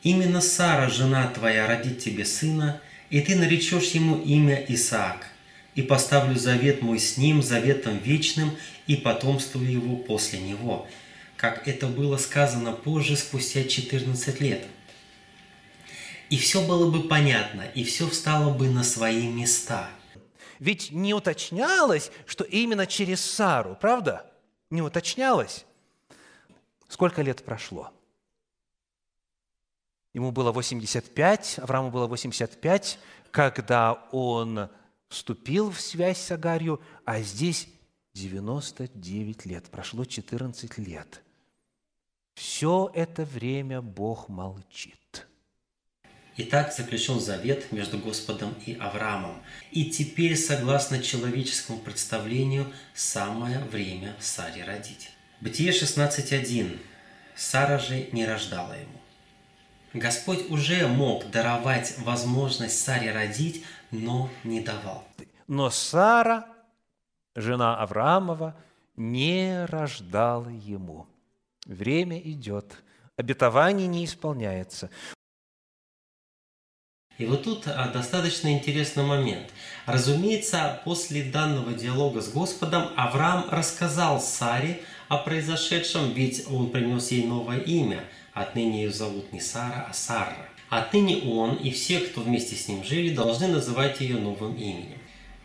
[0.03, 5.29] «Именно Сара, жена твоя, родит тебе сына, и ты наречешь ему имя Исаак,
[5.75, 8.51] и поставлю завет мой с ним, заветом вечным,
[8.87, 10.87] и потомствую его после него»,
[11.43, 14.65] как это было сказано позже, спустя 14 лет.
[16.31, 19.91] И все было бы понятно, и все встало бы на свои места.
[20.61, 24.31] Ведь не уточнялось, что именно через Сару, правда?
[24.71, 25.65] Не уточнялось.
[26.89, 27.91] Сколько лет прошло?
[30.15, 33.01] Ему было 85, Аврааму было 85,
[33.33, 34.69] когда он
[35.09, 37.67] вступил в связь с Агарью, а здесь
[38.15, 41.21] 99 лет, прошло 14 лет.
[42.35, 45.27] Все это время Бог молчит.
[46.39, 49.43] Итак, заключен завет между Господом и Авраамом.
[49.71, 55.11] И теперь, согласно человеческому представлению, самое время Саре родить.
[55.43, 56.79] Бытие 16.1.
[57.35, 58.99] Сара же не рождала ему.
[59.93, 65.05] Господь уже мог даровать возможность Саре родить, но не давал.
[65.49, 66.47] Но Сара,
[67.35, 68.57] жена Авраамова,
[68.97, 71.07] не рождала ему.
[71.67, 72.83] Время идет,
[73.17, 74.91] обетование не исполняется.
[77.19, 79.51] И вот тут а, достаточно интересный момент.
[79.87, 87.27] Разумеется, после данного диалога с Господом Авраам рассказал Саре о произошедшем, ведь он принес ей
[87.27, 88.03] новое имя.
[88.33, 90.49] Отныне ее зовут не Сара, а Сарра.
[90.71, 95.02] Отныне он и все, кто вместе с ним жили, должны называть ее новым именем.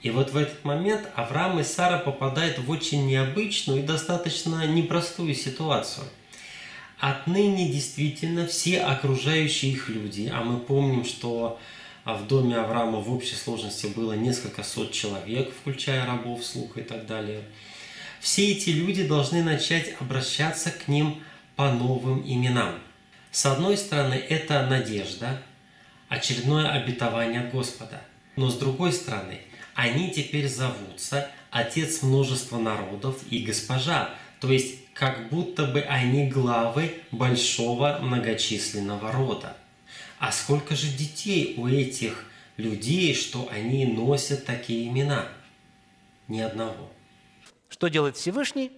[0.07, 5.35] И вот в этот момент Авраам и Сара попадают в очень необычную и достаточно непростую
[5.35, 6.05] ситуацию.
[6.97, 11.59] Отныне действительно все окружающие их люди, а мы помним, что
[12.05, 17.05] в доме Авраама в общей сложности было несколько сот человек, включая рабов, слуг и так
[17.05, 17.43] далее–
[18.19, 21.21] все эти люди должны начать обращаться к ним
[21.55, 22.79] по новым именам.
[23.31, 25.41] С одной стороны, это надежда,
[26.09, 28.01] очередное обетование Господа.
[28.35, 29.41] Но с другой стороны,
[29.77, 34.09] они теперь зовутся Отец множества народов и Госпожа,
[34.41, 39.55] то есть как будто бы они главы большого многочисленного рода.
[40.17, 42.25] А сколько же детей у этих
[42.57, 45.27] людей, что они носят такие имена?
[46.27, 46.89] Ни одного.
[47.69, 48.71] Что делает Всевышний?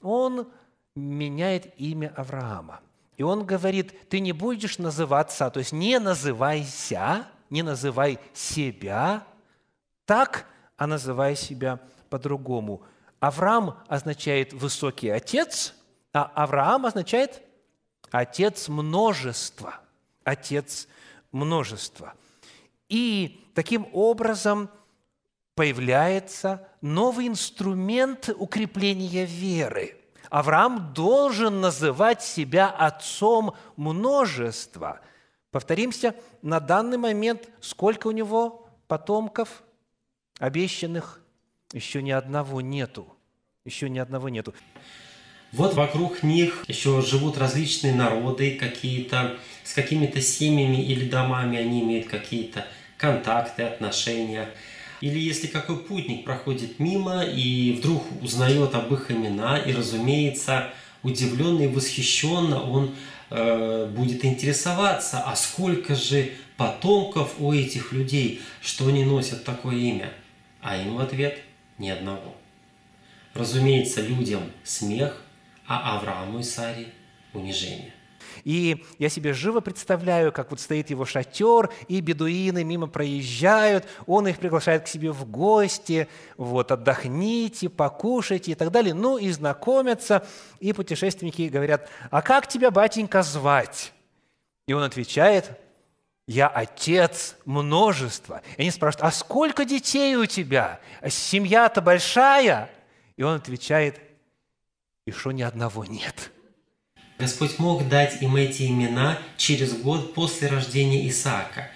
[0.00, 0.48] Он
[0.94, 2.80] меняет имя Авраама.
[3.18, 9.26] И он говорит, ты не будешь называться, то есть не называйся, не называй себя
[10.10, 10.44] так,
[10.76, 12.82] а называй себя по-другому.
[13.20, 15.72] Авраам означает высокий отец,
[16.12, 17.40] а Авраам означает
[18.10, 19.78] отец множества.
[20.24, 20.88] Отец
[21.30, 22.14] множества.
[22.88, 24.68] И таким образом
[25.54, 29.96] появляется новый инструмент укрепления веры.
[30.28, 35.02] Авраам должен называть себя отцом множества.
[35.52, 39.62] Повторимся, на данный момент сколько у него потомков
[40.40, 41.20] обещанных?
[41.72, 43.16] Еще ни одного нету.
[43.64, 44.52] Еще ни одного нету.
[45.52, 52.08] Вот вокруг них еще живут различные народы, какие-то с какими-то семьями или домами они имеют
[52.08, 52.66] какие-то
[52.98, 54.48] контакты, отношения–
[55.00, 60.68] или если какой путник проходит мимо и вдруг узнает об их имена, и, разумеется,
[61.02, 62.94] удивленно и восхищенно он
[63.30, 70.12] э, будет интересоваться, а сколько же потомков у этих людей, что они носят такое имя?
[70.62, 71.40] А им в ответ
[71.78, 72.34] ни одного.
[73.34, 75.22] Разумеется, людям смех,
[75.66, 76.88] а Аврааму и Саре
[77.32, 77.92] унижение.
[78.44, 84.28] И я себе живо представляю, как вот стоит его шатер, и бедуины мимо проезжают, он
[84.28, 88.94] их приглашает к себе в гости, вот, отдохните, покушайте и так далее.
[88.94, 90.26] Ну и знакомятся,
[90.58, 93.92] и путешественники говорят, а как тебя, батенька, звать?
[94.66, 95.50] И он отвечает,
[96.30, 98.42] я отец множества.
[98.56, 100.78] И они спрашивают, а сколько детей у тебя?
[101.04, 102.70] Семья-то большая?
[103.16, 103.98] И он отвечает,
[105.06, 106.30] и что ни одного нет.
[107.18, 111.68] Господь мог дать им эти имена через год после рождения Исаака.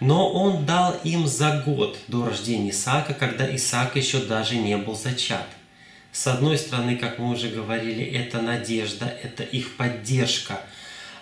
[0.00, 4.94] Но Он дал им за год до рождения Исаака, когда Исаак еще даже не был
[4.94, 5.46] зачат.
[6.12, 10.62] С одной стороны, как мы уже говорили, это надежда, это их поддержка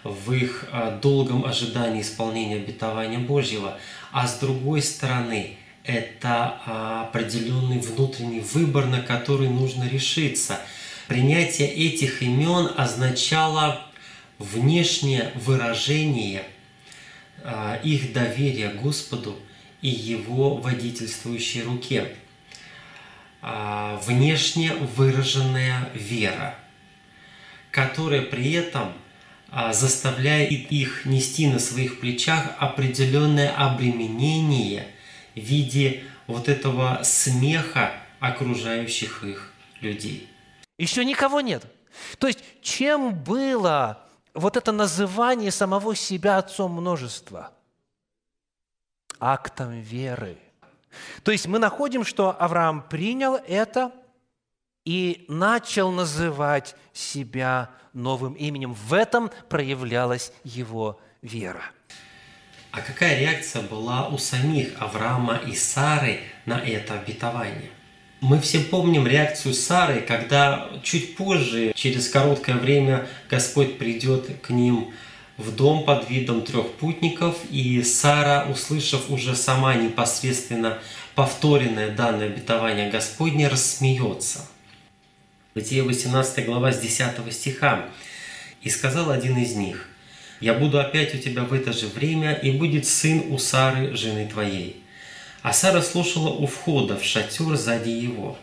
[0.07, 3.79] в их а, долгом ожидании исполнения обетования Божьего.
[4.13, 10.61] А с другой стороны, это а, определенный внутренний выбор, на который нужно решиться–
[11.07, 13.87] Принятие этих имен означало
[14.39, 16.45] внешнее выражение
[17.45, 19.39] а, их доверие Господу
[19.83, 22.17] и Его водительствующей руке.
[23.43, 26.57] Внешне выраженная вера,
[27.71, 28.93] которая при этом
[29.59, 34.87] а, заставляет их нести на своих плечах определенное обременение
[35.35, 39.51] в виде вот этого смеха окружающих их
[39.81, 40.29] людей.
[40.77, 41.65] Еще никого нет.
[42.19, 44.05] То есть, чем было
[44.35, 47.51] вот это называние самого себя отцом множества?
[49.19, 50.37] Актом веры.
[51.23, 53.91] То есть мы находим, что Авраам принял это
[54.87, 58.73] и начал называть себя новым именем.
[58.73, 61.63] В этом проявлялась его вера.
[62.71, 67.71] А какая реакция была у самих Авраама и Сары на это обетование?
[68.21, 74.93] Мы все помним реакцию Сары, когда чуть позже, через короткое время, Господь придет к ним
[75.37, 80.79] в дом под видом трех путников, и Сара, услышав уже сама непосредственно
[81.15, 84.49] повторенное данное обетование Господне, рассмеется.
[85.57, 87.89] Бытие 18 глава с 10 стиха.
[88.61, 89.89] «И сказал один из них,
[90.39, 94.29] «Я буду опять у тебя в это же время, и будет сын у Сары, жены
[94.29, 94.83] твоей».
[95.41, 98.37] А Сара слушала у входа в шатер сзади его.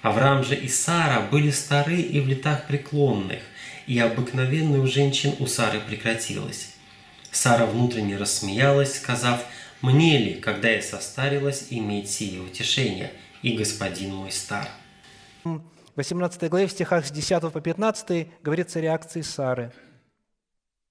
[0.00, 3.42] Авраам же и Сара были стары и в летах преклонных,
[3.86, 6.70] и обыкновенную у женщин у Сары прекратилось.
[7.30, 9.44] Сара внутренне рассмеялась, сказав,
[9.82, 14.70] «Мне ли, когда я состарилась, иметь сие утешение, и господин мой стар?»
[15.96, 19.72] В 18 главе в стихах с 10 по 15 говорится реакции Сары.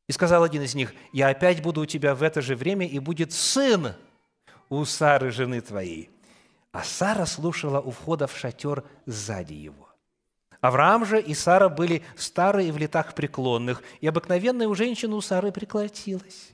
[0.10, 2.98] «И сказал один из них, «Я опять буду у тебя в это же время, и
[2.98, 3.94] будет сын
[4.70, 6.10] у Сары, жены твоей.
[6.72, 9.90] А Сара слушала у входа в шатер сзади его.
[10.60, 15.52] Авраам же и Сара были старые в летах преклонных, и обыкновенная у женщины у Сары
[15.52, 16.50] прекратилась.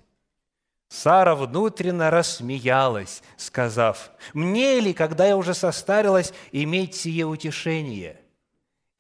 [0.90, 8.21] Сара внутренно рассмеялась, сказав, «Мне ли, когда я уже состарилась, иметь сие утешение?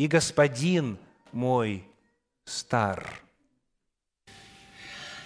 [0.01, 0.97] И господин
[1.31, 1.83] мой
[2.43, 3.21] стар».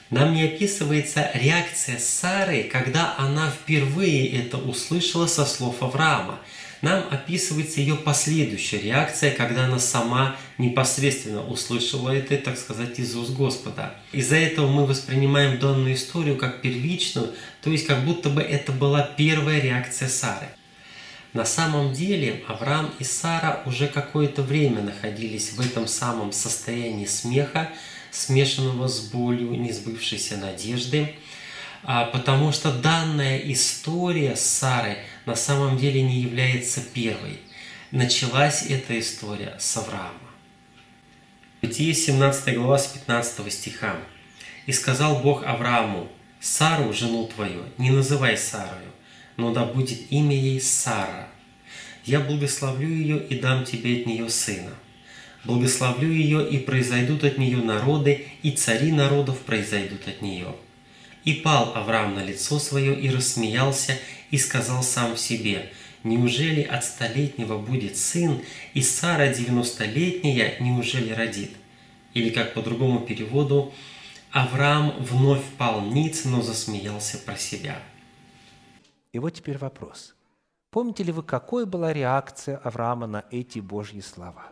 [0.10, 6.42] Нам не описывается реакция Сары, когда она впервые это услышала со слов Авраама.
[6.82, 13.32] Нам описывается ее последующая реакция, когда она сама непосредственно услышала это, так сказать, из уст
[13.32, 13.96] Господа.
[14.12, 19.04] Из-за этого мы воспринимаем данную историю как первичную, то есть как будто бы это была
[19.04, 20.50] первая реакция Сары.
[21.36, 27.72] На самом деле Авраам и Сара уже какое-то время находились в этом самом состоянии смеха,
[28.10, 31.14] смешанного с болью несбывшейся надежды,
[31.84, 37.42] а, потому что данная история с Сарой на самом деле не является первой.
[37.92, 40.14] Началась эта история с Авраама.
[41.62, 43.98] Бытие 17 глава с 15 стиха.
[44.68, 46.08] «И сказал Бог Аврааму,
[46.40, 48.95] Сару, жену твою, не называй Сарою,
[49.38, 51.30] но да будет имя ей Сара.
[52.06, 54.72] Я благословлю ее и дам тебе от нее сына.
[55.44, 60.56] Благословлю ее, и произойдут от нее народы, и цари народов произойдут от нее.
[61.24, 63.98] И пал Авраам на лицо свое и рассмеялся,
[64.32, 65.72] и сказал сам себе,
[66.04, 68.42] «Неужели от столетнего будет сын,
[68.74, 71.52] и Сара девяностолетняя неужели родит?»
[72.14, 73.74] Или как по другому переводу,
[74.32, 77.80] Авраам вновь пал ниц, но засмеялся про себя.
[79.16, 80.14] И вот теперь вопрос.
[80.72, 84.52] Помните ли вы, какой была реакция Авраама на эти Божьи слова?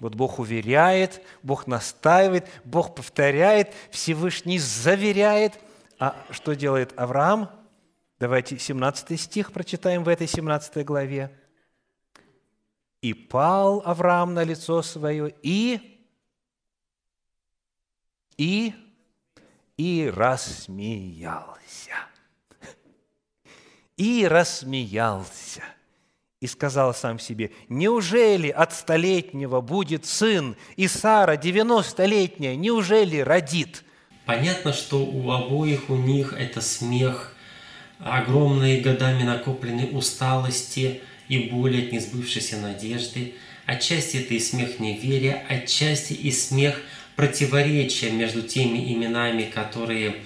[0.00, 5.60] Вот Бог уверяет, Бог настаивает, Бог повторяет, Всевышний заверяет.
[6.00, 7.48] А что делает Авраам?
[8.18, 11.30] Давайте 17 стих прочитаем в этой 17 главе.
[13.02, 16.02] «И пал Авраам на лицо свое, и,
[18.36, 18.74] и,
[19.76, 22.11] и рассмеялся».
[23.96, 25.62] И рассмеялся–
[26.42, 33.84] и сказал сам себе, «Неужели от столетнего будет сын, и Сара, девяностолетняя, неужели родит?»
[34.26, 37.36] Понятно, что у обоих у них это смех,
[38.00, 43.34] огромные годами накопленной усталости и боли от несбывшейся надежды.
[43.64, 46.82] Отчасти это и смех неверия, отчасти и смех
[47.14, 50.16] противоречия между теми именами, которые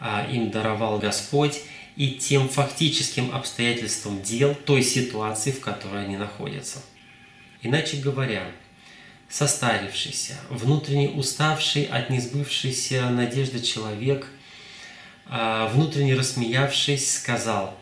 [0.00, 1.62] а, им даровал Господь,
[1.96, 6.82] и тем фактическим обстоятельствам дел той ситуации, в которой они находятся.
[7.62, 8.52] Иначе говоря,
[9.28, 14.26] состарившийся, внутренне уставший от несбывшейся надежды человек,
[15.24, 17.76] а, внутренне рассмеявшись, сказал,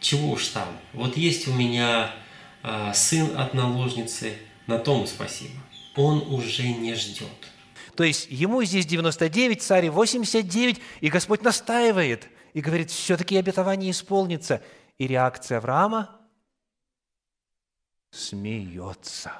[0.00, 2.12] чего уж там, вот есть у меня
[2.62, 4.32] а, сын от наложницы,
[4.66, 5.54] на том спасибо.
[5.96, 7.28] Он уже не ждет.
[7.94, 14.62] То есть ему здесь 99, царе 89, и Господь настаивает и говорит, все-таки обетование исполнится.
[14.98, 16.16] И реакция Авраама–
[18.10, 19.32] смеется.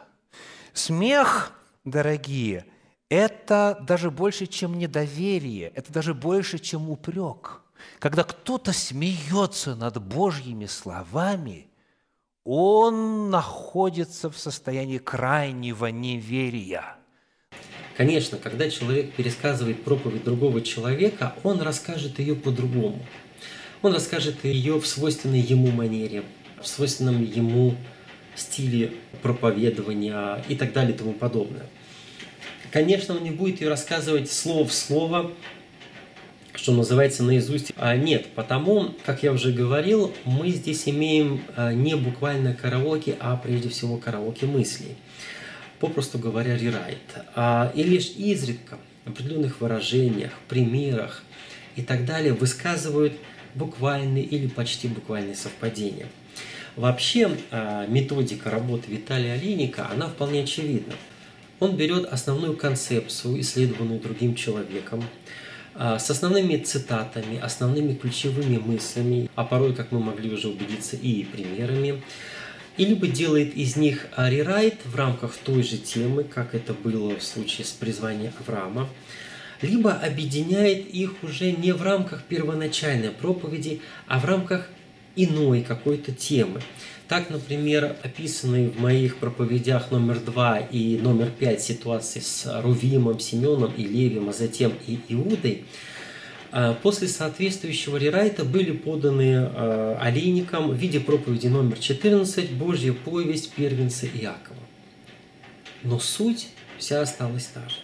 [0.72, 1.52] Смех,
[1.84, 2.66] дорогие,
[3.08, 7.62] это даже больше, чем недоверие, это даже больше, чем упрек.
[7.98, 11.70] Когда кто-то смеется над Божьими словами,
[12.44, 16.96] он находится в состоянии крайнего неверия.
[18.00, 22.98] Конечно, когда человек пересказывает проповедь другого человека, он расскажет ее по-другому.
[23.82, 26.22] Он расскажет ее в свойственной ему манере,
[26.62, 27.74] в свойственном ему
[28.34, 31.66] стиле проповедования и так далее и тому подобное.
[32.72, 35.32] Конечно, он не будет ее рассказывать слово в слово,
[36.54, 37.72] что называется, наизусть.
[37.76, 43.36] А нет, потому, как я уже говорил, мы здесь имеем а, не буквально караоке, а
[43.36, 44.96] прежде всего караоке мыслей.
[45.80, 46.98] Попросту говоря, рерайт.
[47.34, 48.76] А, и лишь изредка
[49.06, 51.22] в определенных выражениях, примерах
[51.74, 53.14] и так далее высказывают
[53.54, 56.06] буквальные или почти буквальные совпадения.
[56.76, 60.92] Вообще, а, методика работы Виталия Олейника, она вполне очевидна.
[61.60, 65.02] Он берет основную концепцию, исследованную другим человеком,
[65.74, 71.24] а, с основными цитатами, основными ключевыми мыслями, а порой, как мы могли уже убедиться, и
[71.24, 72.02] примерами,
[72.76, 77.22] и либо делает из них рерайт в рамках той же темы, как это было в
[77.22, 78.88] случае с призванием Авраама,
[79.62, 84.68] либо объединяет их уже не в рамках первоначальной проповеди, а в рамках
[85.16, 86.60] иной какой-то темы.
[87.08, 93.72] Так, например, описанные в моих проповедях номер два и номер пять ситуации с Рувимом, Семеном
[93.76, 95.64] и Левием, а затем и Иудой,
[96.82, 104.06] после соответствующего рерайта были поданы а, олейникам в виде проповеди номер 14 «Божья повесть первенца
[104.06, 104.58] Иакова».
[105.82, 106.48] Но суть
[106.78, 107.76] вся осталась та же.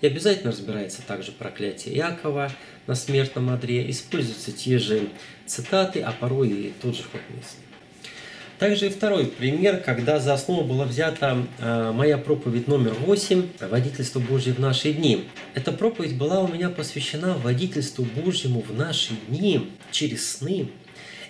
[0.00, 2.50] И обязательно разбирается также проклятие Иакова
[2.86, 5.08] на смертном одре, используются те же
[5.46, 7.67] цитаты, а порой и тот же ход мысли.
[8.58, 14.18] Также и второй пример, когда за основу была взята э, моя проповедь номер 8 «Водительство
[14.18, 15.28] Божье в наши дни».
[15.54, 20.70] Эта проповедь была у меня посвящена водительству Божьему в наши дни через сны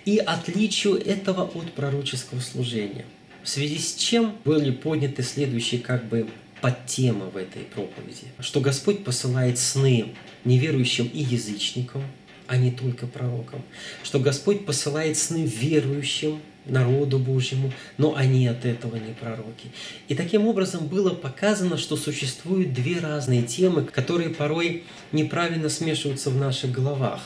[0.07, 3.05] и отличию этого от пророческого служения.
[3.43, 6.29] В связи с чем были подняты следующие как бы
[6.63, 10.15] подтема в этой проповеди, что Господь посылает сны
[10.47, 12.03] неверующим и язычникам,
[12.47, 13.63] а не только пророкам,
[14.03, 19.71] что Господь посылает сны верующим, народу Божьему, но они от этого не пророки.
[20.09, 26.37] И таким образом было показано, что существуют две разные темы, которые порой неправильно смешиваются в
[26.37, 27.23] наших головах.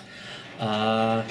[0.58, 1.24] А,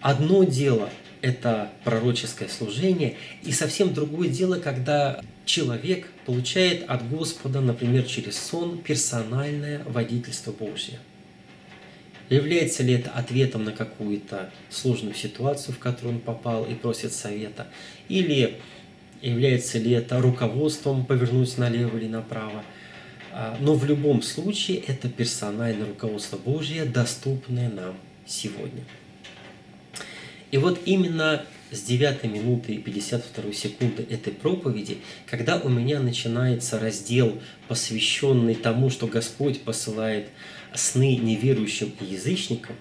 [0.00, 0.90] одно дело–
[1.20, 8.78] это пророческое служение, и совсем другое дело, когда человек получает от Господа, например, через сон,
[8.78, 10.98] персональное водительство Божье–
[12.30, 17.66] Является ли это ответом на какую-то сложную ситуацию, в которую он попал и просит совета?
[18.08, 18.58] Или
[19.20, 22.64] является ли это руководством повернуть налево или направо?
[23.32, 27.96] А, но в любом случае это персональное руководство Божье, доступное нам
[28.26, 28.84] сегодня.
[30.50, 36.78] И вот именно с 9 минуты и 52 секунды этой проповеди, когда у меня начинается
[36.78, 40.28] раздел, посвященный тому, что Господь посылает
[40.74, 42.76] сны неверующим и язычникам,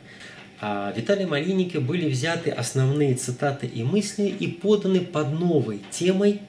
[0.60, 6.42] а Виталием Олейнике были взяты основные цитаты и мысли и поданы под новой темой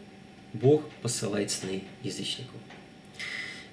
[0.52, 2.60] «Бог посылает сны язычникам».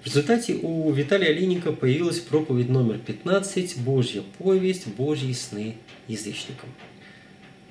[0.01, 5.75] В результате у Виталия Олейника появилась проповедь номер 15 «Божья повесть, Божьи сны
[6.07, 6.69] язычникам».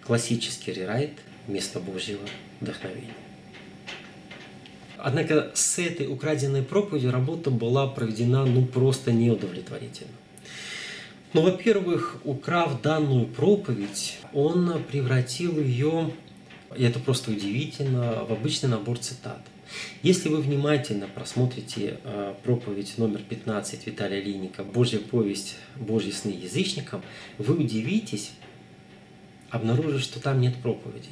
[0.04, 1.10] Классический рерайт
[1.48, 2.22] вместо Божьего
[2.60, 3.14] вдохновения.
[5.02, 10.12] Однако с этой украденной проповедью работа была проведена ну просто неудовлетворительно.
[11.32, 16.10] Ну, во-первых, украв данную проповедь, он превратил ее,
[16.76, 19.40] и это просто удивительно, в обычный набор цитат.
[20.02, 27.02] Если вы внимательно просмотрите э, проповедь номер 15 Виталия Линника «Божья повесть, Божьи сны язычникам»,
[27.38, 28.32] вы удивитесь,
[29.50, 31.10] обнаружив, что там нет проповеди.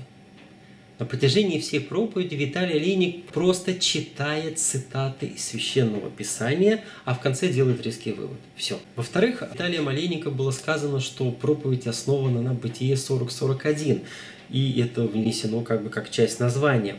[0.99, 7.49] На протяжении всей проповеди Виталий Олейник просто читает цитаты из Священного Писания, а в конце
[7.49, 8.39] делает резкий вывод.
[8.57, 8.81] Все.
[8.97, 14.03] Во-вторых, Виталием Олейником было сказано, что проповедь основана на Бытие 40-41,
[14.51, 16.97] и это внесено как бы как часть названия.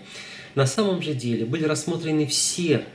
[0.56, 2.86] На самом же деле были рассмотрены все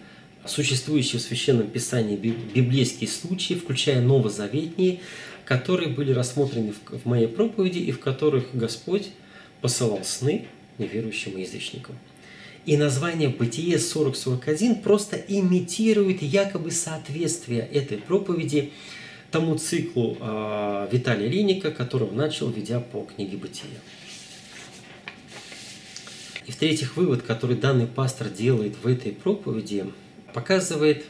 [0.47, 5.01] существующие в Священном Писании библейские случаи, включая новозаветние,
[5.45, 9.11] которые были рассмотрены в моей проповеди и в которых Господь
[9.61, 10.47] посылал сны
[10.79, 11.97] неверующим язычникам.
[12.66, 18.72] И название «Бытие 40.41» просто имитирует якобы соответствие этой проповеди
[19.31, 23.81] тому циклу э, Виталия Линика, который он начал, ведя по книге «Бытие».
[26.47, 29.87] И в-третьих, вывод, который данный пастор делает в этой проповеди,
[30.33, 31.05] показывает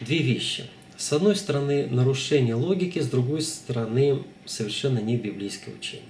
[0.00, 0.64] две вещи.
[0.96, 6.07] С одной стороны, нарушение логики, с другой стороны, совершенно не библейское учение.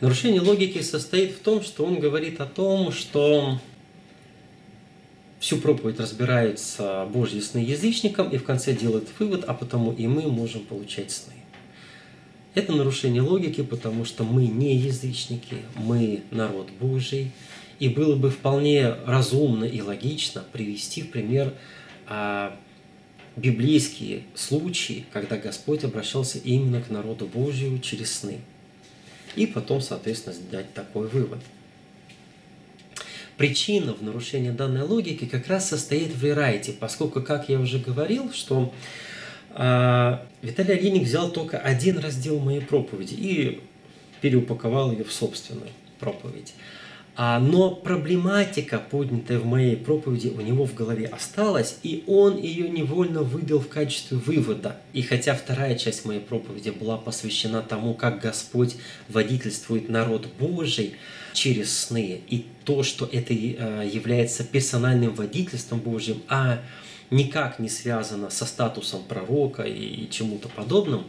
[0.00, 3.58] Нарушение логики состоит в том, что он говорит о том, что
[5.38, 10.22] всю проповедь разбирается Божьи сны язычникам и в конце делает вывод, а потому и мы
[10.22, 11.34] можем получать сны.
[12.54, 17.30] Это нарушение логики, потому что мы не язычники, мы народ Божий,
[17.78, 21.52] и было бы вполне разумно и логично привести в пример
[22.06, 22.56] а,
[23.36, 28.38] библейские случаи, когда Господь обращался именно к народу Божию через сны.
[29.36, 31.38] И потом, соответственно, сделать такой вывод.
[33.36, 38.32] Причина в нарушении данной логики как раз состоит в рерайте, поскольку, как я уже говорил,
[38.32, 38.72] что
[39.52, 43.60] а, Виталий Олейник взял только один раздел моей проповеди и
[44.20, 46.54] переупаковал ее в собственную проповедь.
[47.16, 52.68] А, но проблематика, поднятая в моей проповеди, у него в голове осталась, и он ее
[52.68, 54.76] невольно вывел в качестве вывода.
[54.92, 58.76] И хотя вторая часть моей проповеди была посвящена тому, как Господь
[59.08, 60.94] водительствует народ Божий
[61.32, 66.60] через сны, и то, что это э, является персональным водительством Божьим, а
[67.10, 71.04] никак не связано со статусом пророка и чему-то подобным,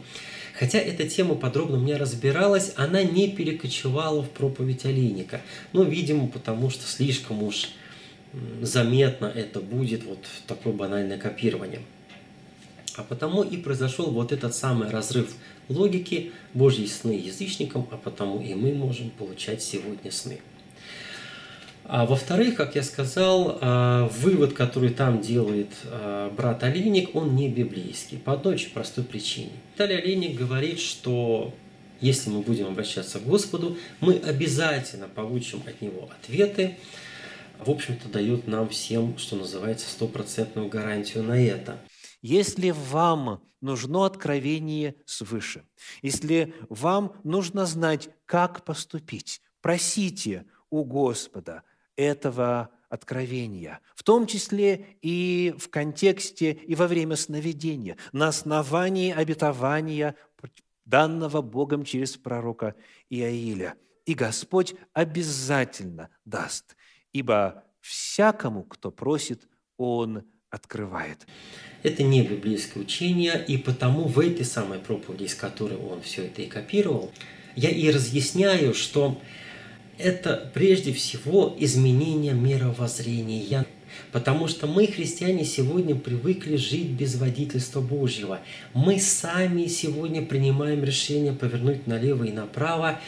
[0.62, 5.40] Хотя эта тема подробно у меня разбиралась, она не перекочевала в проповедь Олейника.
[5.72, 7.70] Ну, видимо, потому что слишком уж
[8.60, 11.80] заметно это будет вот такое банальное копирование.
[12.94, 15.34] А потому и произошел вот этот самый разрыв
[15.68, 20.38] логики Божьи сны язычникам, а потому и мы можем получать сегодня сны.
[21.84, 27.48] А во-вторых, как я сказал, а, вывод, который там делает а, брат Олейник, он не
[27.48, 29.50] библейский, по одной очень простой причине.
[29.74, 31.52] Виталий Олейник говорит, что
[32.00, 36.78] если мы будем обращаться к Господу, мы обязательно получим от Него ответы.
[37.58, 41.78] В общем-то, дает нам всем, что называется, стопроцентную гарантию на это.
[42.20, 45.64] Если вам нужно откровение свыше,
[46.00, 51.64] если вам нужно знать, как поступить, просите у Господа–
[52.02, 60.14] этого откровения, в том числе и в контексте и во время сновидения, на основании обетования,
[60.84, 62.74] данного Богом через пророка
[63.08, 63.76] Иаиля.
[64.04, 66.76] И Господь обязательно даст,
[67.12, 71.26] ибо всякому, кто просит, Он открывает.
[71.82, 76.42] Это не библейское учение, и потому в этой самой проповеди, из которой он все это
[76.42, 77.10] и копировал,
[77.56, 79.20] я и разъясняю, что
[80.02, 83.64] это прежде всего изменение мировоззрения.
[84.10, 88.40] Потому что мы, христиане, сегодня привыкли жить без водительства Божьего.
[88.74, 93.00] Мы сами сегодня принимаем решение повернуть налево и направо,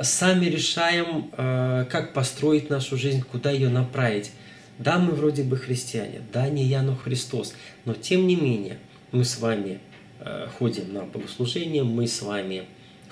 [0.00, 4.32] сами решаем, э, как построить нашу жизнь, куда ее направить.
[4.78, 8.78] Да, мы вроде бы христиане, да, не я, но Христос, но тем не менее
[9.12, 9.78] мы с вами
[10.18, 12.64] э, ходим на богослужение, мы с вами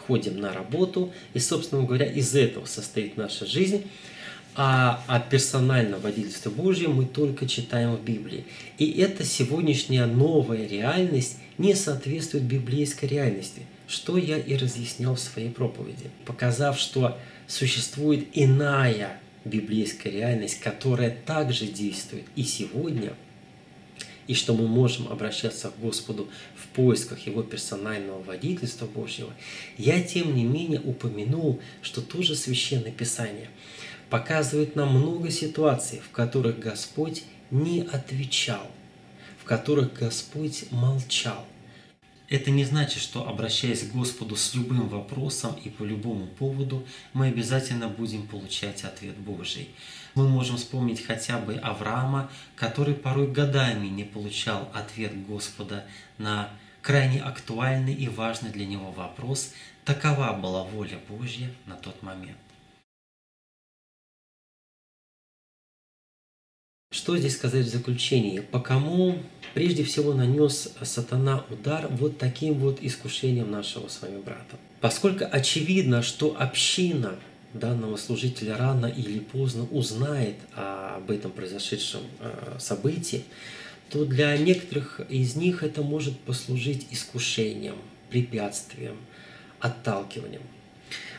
[0.06, 3.84] ходим на работу, и, собственно говоря, из этого состоит наша жизнь.
[4.54, 8.44] А о персональном водительстве Божьем мы только читаем в Библии.
[8.76, 15.48] И эта сегодняшняя новая реальность не соответствует библейской реальности, что я и разъяснял в своей
[15.48, 23.14] проповеди, показав, что существует иная библейская реальность, которая также действует и сегодня–
[24.32, 26.26] и что мы можем обращаться к Господу
[26.56, 29.30] в поисках Его персонального водительства Божьего,
[29.76, 33.50] я тем не менее упомянул, что тоже Священное Писание
[34.08, 38.66] показывает нам много ситуаций, в которых Господь не отвечал,
[39.38, 41.44] в которых Господь молчал.
[42.30, 47.26] Это не значит, что обращаясь к Господу с любым вопросом и по любому поводу, мы
[47.26, 49.68] обязательно будем получать ответ Божий.
[50.14, 55.86] Мы можем вспомнить хотя бы Авраама, который порой годами не получал ответ Господа
[56.18, 56.50] на
[56.82, 59.52] крайне актуальный и важный для него вопрос,
[59.84, 62.36] такова была воля Божья на тот момент.
[66.92, 68.40] Что здесь сказать в заключении?
[68.40, 69.22] По кому
[69.54, 74.58] прежде всего нанес сатана удар вот таким вот искушением нашего с вами брата?
[74.82, 77.18] Поскольку очевидно, что община
[77.54, 83.24] данного служителя рано или поздно узнает об этом произошедшем э, событии,
[83.90, 87.76] то для некоторых из них это может послужить искушением,
[88.10, 88.96] препятствием,
[89.60, 90.42] отталкиванием.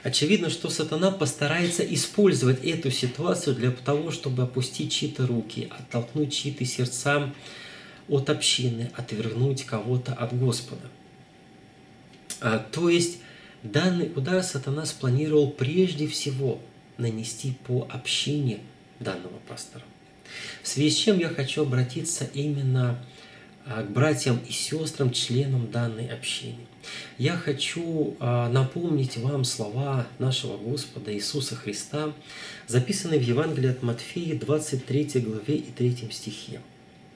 [0.03, 6.65] Очевидно, что сатана постарается использовать эту ситуацию для того, чтобы опустить чьи-то руки, оттолкнуть чьи-то
[6.65, 7.31] сердца
[8.09, 10.89] от общины, отвергнуть кого-то от Господа.
[12.41, 13.19] А, то есть
[13.63, 16.59] данный удар сатана спланировал прежде всего
[16.97, 18.59] нанести по общине
[18.99, 19.83] данного пастора.
[20.61, 22.99] В связи с чем я хочу обратиться именно
[23.65, 26.67] а, к братьям и сестрам, членам данной общины.
[27.17, 32.13] Я хочу а, напомнить вам слова нашего Господа Иисуса Христа,
[32.67, 36.61] записанные в Евангелии от Матфея, 23 главе и 3 стихе.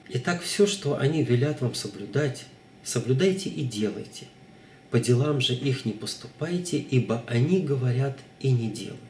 [0.08, 2.46] «Итак, все, что они велят вам соблюдать,
[2.82, 4.26] соблюдайте и делайте.
[4.90, 9.00] По делам же их не поступайте, ибо они говорят и не делают».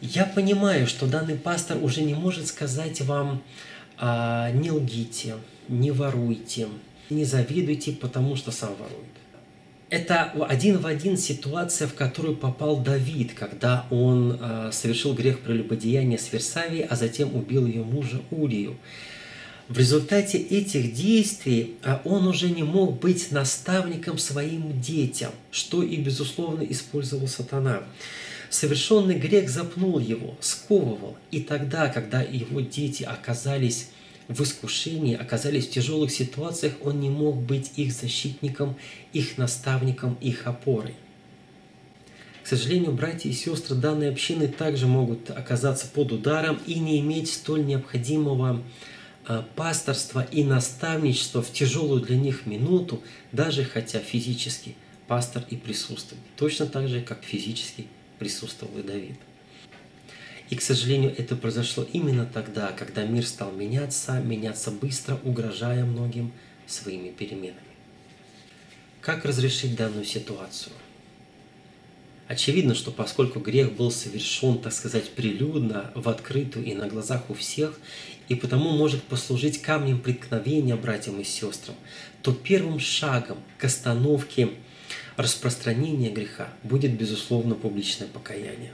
[0.00, 3.42] Я понимаю, что данный пастор уже не может сказать вам
[3.98, 5.34] а, «не лгите»,
[5.68, 6.68] «не воруйте»,
[7.10, 9.10] «не завидуйте, потому что сам ворует».
[9.90, 16.16] Это один в один ситуация, в которую попал Давид, когда он а, совершил грех прелюбодеяния
[16.16, 18.76] с Версавией, а затем убил ее мужа Урию.
[19.70, 25.94] В результате этих действий а, он уже не мог быть наставником своим детям, что и,
[25.94, 27.84] безусловно, использовал сатана.
[28.50, 33.90] Совершенный грех запнул его, сковывал, и тогда, когда его дети оказались
[34.26, 38.76] в искушении, оказались в тяжелых ситуациях, он не мог быть их защитником,
[39.12, 40.96] их наставником, их опорой.
[42.42, 47.32] К сожалению, братья и сестры данной общины также могут оказаться под ударом и не иметь
[47.32, 48.60] столь необходимого
[49.30, 53.00] а, пасторства и наставничества в тяжелую для них минуту,
[53.30, 54.74] даже хотя физически
[55.06, 57.86] пастор и присутствует, точно так же, как физически
[58.18, 59.14] присутствовал и Давид.
[60.48, 66.32] И, к сожалению, это произошло именно тогда, когда мир стал меняться, меняться быстро, угрожая многим
[66.66, 67.60] своими переменами.
[69.00, 70.72] Как разрешить данную ситуацию?
[72.26, 77.34] Очевидно, что поскольку грех был совершен, так сказать, прилюдно, в открытую и на глазах у
[77.34, 77.78] всех,
[78.30, 81.74] и потому может послужить камнем преткновения братьям и сестрам,
[82.22, 84.50] то первым шагом к остановке
[85.16, 88.72] распространения греха будет, безусловно, публичное покаяние.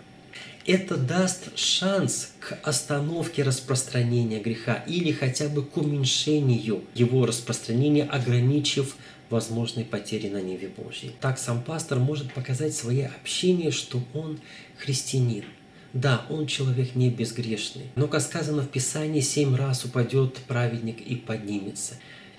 [0.66, 8.96] Это даст шанс к остановке распространения греха или хотя бы к уменьшению его распространения, ограничив
[9.30, 11.12] возможной потери на Неве Божьей.
[11.20, 14.38] Так сам пастор может показать свое общение, что он
[14.76, 15.44] христианин.
[15.92, 21.16] Да, он человек не безгрешный, но, как сказано в Писании, семь раз упадет праведник и
[21.16, 21.94] поднимется,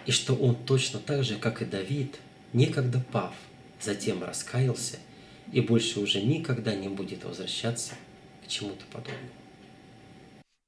[0.06, 2.20] и что он точно так же, как и Давид,
[2.54, 3.34] некогда пав,
[3.82, 4.98] затем раскаялся
[5.52, 7.94] и больше уже никогда не будет возвращаться
[8.44, 9.30] к чему-то подобному.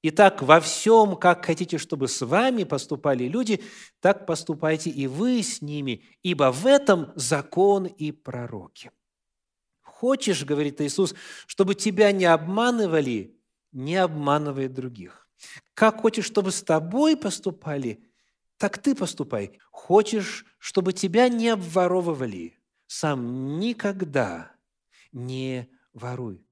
[0.02, 3.62] Итак, во всем, как хотите, чтобы с вами поступали люди,
[4.00, 8.92] так поступайте и вы с ними, ибо в этом закон и пророки.
[10.00, 11.14] Хочешь, говорит Иисус,
[11.46, 13.38] чтобы тебя не обманывали,
[13.74, 15.28] не обманывай других.
[15.74, 18.00] Как хочешь, чтобы с тобой поступали,
[18.56, 19.60] так ты поступай.
[19.72, 24.54] Хочешь, чтобы тебя не обворовывали, сам никогда
[25.12, 26.48] не воруй.